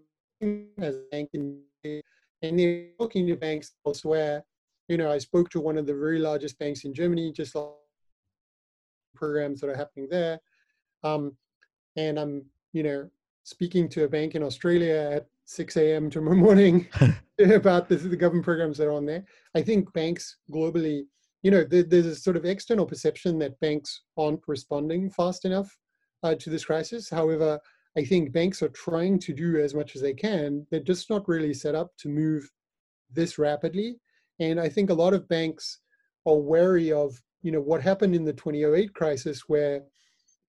as 0.78 0.96
bank 1.10 1.30
and 1.34 2.58
they're 2.58 2.86
talking 2.98 3.26
to 3.26 3.36
banks 3.36 3.72
elsewhere. 3.86 4.44
You 4.88 4.96
know, 4.96 5.10
I 5.10 5.18
spoke 5.18 5.50
to 5.50 5.60
one 5.60 5.78
of 5.78 5.86
the 5.86 5.94
very 5.94 6.18
largest 6.18 6.58
banks 6.58 6.84
in 6.84 6.94
Germany, 6.94 7.32
just 7.32 7.54
like 7.54 7.68
programs 9.14 9.60
that 9.60 9.70
are 9.70 9.76
happening 9.76 10.08
there. 10.10 10.40
Um, 11.02 11.36
and 11.96 12.18
I'm, 12.18 12.44
you 12.72 12.82
know, 12.82 13.08
speaking 13.44 13.88
to 13.90 14.04
a 14.04 14.08
bank 14.08 14.34
in 14.34 14.42
Australia 14.42 15.10
at 15.14 15.26
6 15.46 15.76
a.m. 15.76 16.10
tomorrow 16.10 16.36
morning 16.36 16.88
about 17.38 17.88
the, 17.88 17.96
the 17.96 18.16
government 18.16 18.44
programs 18.44 18.78
that 18.78 18.86
are 18.86 18.92
on 18.92 19.06
there. 19.06 19.24
I 19.54 19.62
think 19.62 19.92
banks 19.92 20.36
globally, 20.52 21.02
you 21.42 21.50
know, 21.50 21.64
there's 21.64 22.06
a 22.06 22.16
sort 22.16 22.36
of 22.36 22.44
external 22.44 22.86
perception 22.86 23.38
that 23.40 23.58
banks 23.60 24.02
aren't 24.16 24.40
responding 24.46 25.10
fast 25.10 25.44
enough 25.44 25.76
uh, 26.22 26.34
to 26.36 26.50
this 26.50 26.64
crisis. 26.64 27.10
However, 27.10 27.58
I 27.96 28.04
think 28.04 28.32
banks 28.32 28.62
are 28.62 28.70
trying 28.70 29.18
to 29.20 29.32
do 29.32 29.60
as 29.60 29.74
much 29.74 29.94
as 29.94 30.02
they 30.02 30.14
can. 30.14 30.66
They're 30.70 30.80
just 30.80 31.10
not 31.10 31.28
really 31.28 31.54
set 31.54 31.74
up 31.74 31.92
to 31.98 32.08
move 32.08 32.48
this 33.12 33.38
rapidly. 33.38 33.96
And 34.40 34.58
I 34.58 34.68
think 34.68 34.90
a 34.90 34.94
lot 34.94 35.14
of 35.14 35.28
banks 35.28 35.80
are 36.26 36.36
wary 36.36 36.92
of, 36.92 37.20
you 37.42 37.52
know, 37.52 37.60
what 37.60 37.82
happened 37.82 38.14
in 38.14 38.24
the 38.24 38.32
2008 38.32 38.94
crisis 38.94 39.42
where 39.48 39.82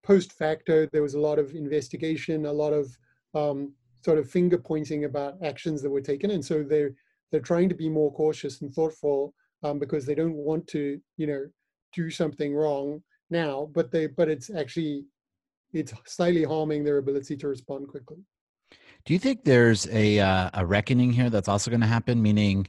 post 0.03 0.33
facto 0.33 0.87
there 0.91 1.01
was 1.01 1.15
a 1.15 1.19
lot 1.19 1.39
of 1.39 1.53
investigation, 1.53 2.45
a 2.45 2.53
lot 2.53 2.73
of 2.73 2.97
um, 3.33 3.73
sort 4.05 4.19
of 4.19 4.29
finger 4.29 4.59
pointing 4.71 5.05
about 5.05 5.37
actions 5.51 5.81
that 5.81 5.89
were 5.89 6.07
taken. 6.11 6.29
And 6.31 6.45
so 6.49 6.55
they're, 6.63 6.93
they're 7.29 7.49
trying 7.51 7.69
to 7.69 7.75
be 7.83 7.89
more 7.89 8.11
cautious 8.13 8.61
and 8.61 8.71
thoughtful 8.73 9.33
um, 9.63 9.79
because 9.79 10.05
they 10.05 10.17
don't 10.21 10.39
want 10.49 10.63
to, 10.75 10.81
you 11.17 11.27
know, 11.27 11.43
do 11.91 12.09
something 12.11 12.51
wrong 12.53 13.01
now, 13.29 13.55
but 13.77 13.91
they, 13.91 14.05
but 14.19 14.27
it's 14.29 14.49
actually 14.61 15.05
it's 15.73 15.93
slightly 16.05 16.43
harming 16.43 16.83
their 16.83 16.99
ability 16.99 17.35
to 17.37 17.47
respond 17.47 17.87
quickly. 17.87 18.17
Do 19.05 19.13
you 19.13 19.19
think 19.19 19.43
there's 19.43 19.87
a 19.89 20.19
uh, 20.19 20.49
a 20.53 20.65
reckoning 20.65 21.11
here 21.11 21.29
that's 21.29 21.47
also 21.47 21.69
going 21.69 21.81
to 21.81 21.87
happen? 21.87 22.21
Meaning, 22.21 22.67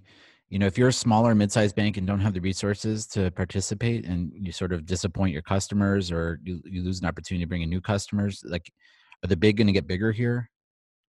you 0.49 0.59
know, 0.59 0.67
if 0.67 0.77
you're 0.79 0.89
a 0.89 0.93
smaller 0.93 1.35
mid-sized 1.35 1.77
bank 1.77 1.97
and 1.97 2.07
don't 2.07 2.21
have 2.21 2.35
the 2.35 2.41
resources 2.41 3.07
to 3.09 3.31
participate, 3.31 4.05
and 4.05 4.33
you 4.35 4.53
sort 4.53 4.73
of 4.73 4.87
disappoint 4.87 5.33
your 5.33 5.43
customers, 5.43 6.11
or 6.11 6.41
you, 6.45 6.61
you 6.65 6.83
lose 6.83 7.01
an 7.01 7.07
opportunity 7.07 7.45
to 7.45 7.49
bring 7.49 7.63
in 7.63 7.71
new 7.71 7.81
customers, 7.81 8.43
like, 8.45 8.71
are 9.23 9.29
the 9.29 9.37
big 9.37 9.57
going 9.57 9.67
to 9.67 9.73
get 9.73 9.87
bigger 9.87 10.13
here? 10.13 10.51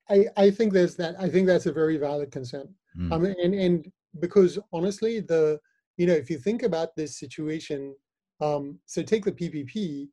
I, 0.10 0.26
I 0.38 0.50
think 0.52 0.74
there's 0.74 0.96
that. 0.96 1.16
I 1.20 1.30
think 1.30 1.48
that's 1.48 1.66
a 1.66 1.74
very 1.74 1.98
valid 1.98 2.32
concern. 2.32 2.68
Mm. 2.98 3.12
Um, 3.12 3.26
and 3.26 3.54
and 3.54 3.92
because 4.20 4.58
honestly, 4.72 5.20
the 5.20 5.60
you 5.98 6.08
know, 6.08 6.14
if 6.14 6.30
you 6.30 6.38
think 6.38 6.64
about 6.64 6.96
this 6.96 7.18
situation, 7.18 7.96
um, 8.40 8.80
so 8.86 9.02
take 9.02 9.26
the 9.26 9.32
PPP 9.32 10.10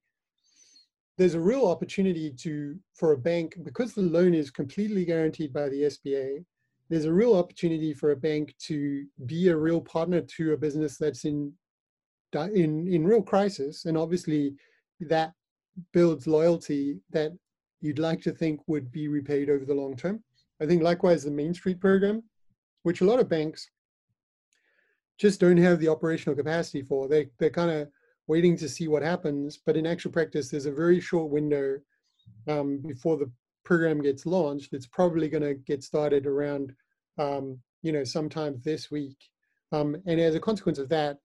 there's 1.17 1.35
a 1.35 1.41
real 1.41 1.67
opportunity 1.67 2.31
to 2.31 2.77
for 2.95 3.13
a 3.13 3.19
bank 3.19 3.57
because 3.63 3.95
the 3.95 4.03
loan 4.03 4.35
is 4.35 4.51
completely 4.51 5.05
guaranteed 5.05 5.53
by 5.53 5.69
the 5.69 5.83
SBA. 5.83 6.45
There's 6.89 7.05
a 7.05 7.13
real 7.13 7.35
opportunity 7.35 7.95
for 7.95 8.11
a 8.11 8.17
bank 8.17 8.55
to 8.67 9.07
be 9.27 9.49
a 9.49 9.57
real 9.57 9.81
partner 9.81 10.21
to 10.21 10.53
a 10.53 10.57
business 10.57 10.99
that's 10.99 11.25
in 11.25 11.53
in 12.35 12.89
in 12.89 13.05
real 13.05 13.23
crisis, 13.23 13.85
and 13.85 13.97
obviously 13.97 14.55
that 15.01 15.33
builds 15.93 16.27
loyalty 16.27 16.99
that 17.11 17.33
you'd 17.85 17.99
like 17.99 18.23
to 18.23 18.33
think 18.33 18.61
would 18.67 18.91
be 18.91 19.09
repaid 19.09 19.51
over 19.51 19.65
the 19.65 19.75
long 19.75 19.95
term. 19.95 20.25
I 20.61 20.67
think 20.67 20.83
likewise 20.83 21.23
the 21.23 21.31
Main 21.31 21.53
Street 21.53 21.81
program, 21.81 22.23
which 22.83 23.03
a 23.03 23.05
lot 23.05 23.21
of 23.21 23.29
banks 23.29 23.69
just 25.19 25.39
don't 25.39 25.59
have 25.59 25.79
the 25.79 25.89
operational 25.89 26.35
capacity 26.35 26.83
for. 26.83 27.09
They 27.09 27.29
they're 27.39 27.51
kind 27.51 27.71
of 27.71 27.89
waiting 28.27 28.57
to 28.57 28.69
see 28.69 28.89
what 28.89 29.03
happens. 29.03 29.59
But 29.65 29.77
in 29.77 29.87
actual 29.87 30.13
practice, 30.13 30.49
there's 30.49 30.67
a 30.67 30.73
very 30.73 30.99
short 30.99 31.31
window 31.31 31.79
um, 32.49 32.79
before 32.79 33.19
the 33.19 33.31
program 33.65 34.01
gets 34.01 34.25
launched. 34.25 34.73
It's 34.73 34.87
probably 34.87 35.29
going 35.29 35.43
to 35.43 35.55
get 35.55 35.85
started 35.85 36.27
around, 36.27 36.73
um, 37.19 37.59
you 37.83 37.93
know, 37.93 38.05
sometime 38.05 38.61
this 38.65 38.91
week. 38.91 39.19
Um, 39.73 39.97
and 40.07 40.21
as 40.21 40.35
a 40.35 40.41
consequence 40.41 40.79
of 40.79 40.89
that, 40.89 41.19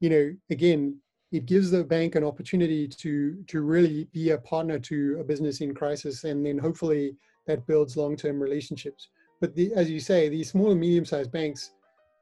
you 0.00 0.10
know, 0.10 0.32
again, 0.50 0.98
it 1.34 1.46
gives 1.46 1.72
the 1.72 1.82
bank 1.82 2.14
an 2.14 2.22
opportunity 2.22 2.86
to 2.86 3.42
to 3.48 3.60
really 3.62 4.08
be 4.12 4.30
a 4.30 4.38
partner 4.38 4.78
to 4.78 5.18
a 5.20 5.24
business 5.24 5.60
in 5.60 5.74
crisis, 5.74 6.22
and 6.22 6.46
then 6.46 6.56
hopefully 6.56 7.16
that 7.46 7.66
builds 7.66 7.96
long-term 7.96 8.40
relationships. 8.40 9.08
But 9.40 9.54
the, 9.56 9.74
as 9.74 9.90
you 9.90 9.98
say, 9.98 10.28
these 10.28 10.50
small 10.50 10.70
and 10.70 10.80
medium-sized 10.80 11.32
banks, 11.32 11.72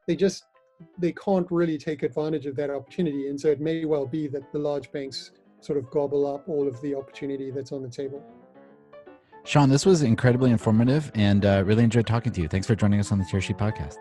they 0.07 0.15
just 0.15 0.45
they 0.97 1.11
can't 1.11 1.47
really 1.51 1.77
take 1.77 2.01
advantage 2.01 2.47
of 2.47 2.55
that 2.55 2.71
opportunity. 2.71 3.29
And 3.29 3.39
so 3.39 3.49
it 3.49 3.61
may 3.61 3.85
well 3.85 4.07
be 4.07 4.27
that 4.29 4.51
the 4.51 4.59
large 4.59 4.91
banks 4.91 5.31
sort 5.61 5.77
of 5.77 5.89
gobble 5.91 6.25
up 6.33 6.49
all 6.49 6.67
of 6.67 6.81
the 6.81 6.95
opportunity 6.95 7.51
that's 7.51 7.71
on 7.71 7.83
the 7.83 7.89
table. 7.89 8.21
Sean, 9.45 9.69
this 9.69 9.85
was 9.85 10.01
incredibly 10.01 10.51
informative 10.51 11.11
and 11.13 11.45
uh, 11.45 11.63
really 11.65 11.83
enjoyed 11.83 12.07
talking 12.07 12.31
to 12.33 12.41
you. 12.41 12.47
Thanks 12.47 12.65
for 12.65 12.75
joining 12.75 12.99
us 12.99 13.11
on 13.11 13.19
the 13.19 13.25
Tearsheet 13.25 13.57
podcast. 13.57 13.97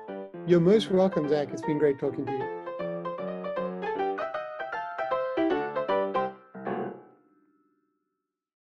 You're 0.47 0.61
most 0.61 0.91
welcome, 0.91 1.29
Zach. 1.29 1.49
It's 1.53 1.63
been 1.63 1.79
great 1.79 1.99
talking 1.99 2.25
to 2.27 2.33
you. 2.33 2.62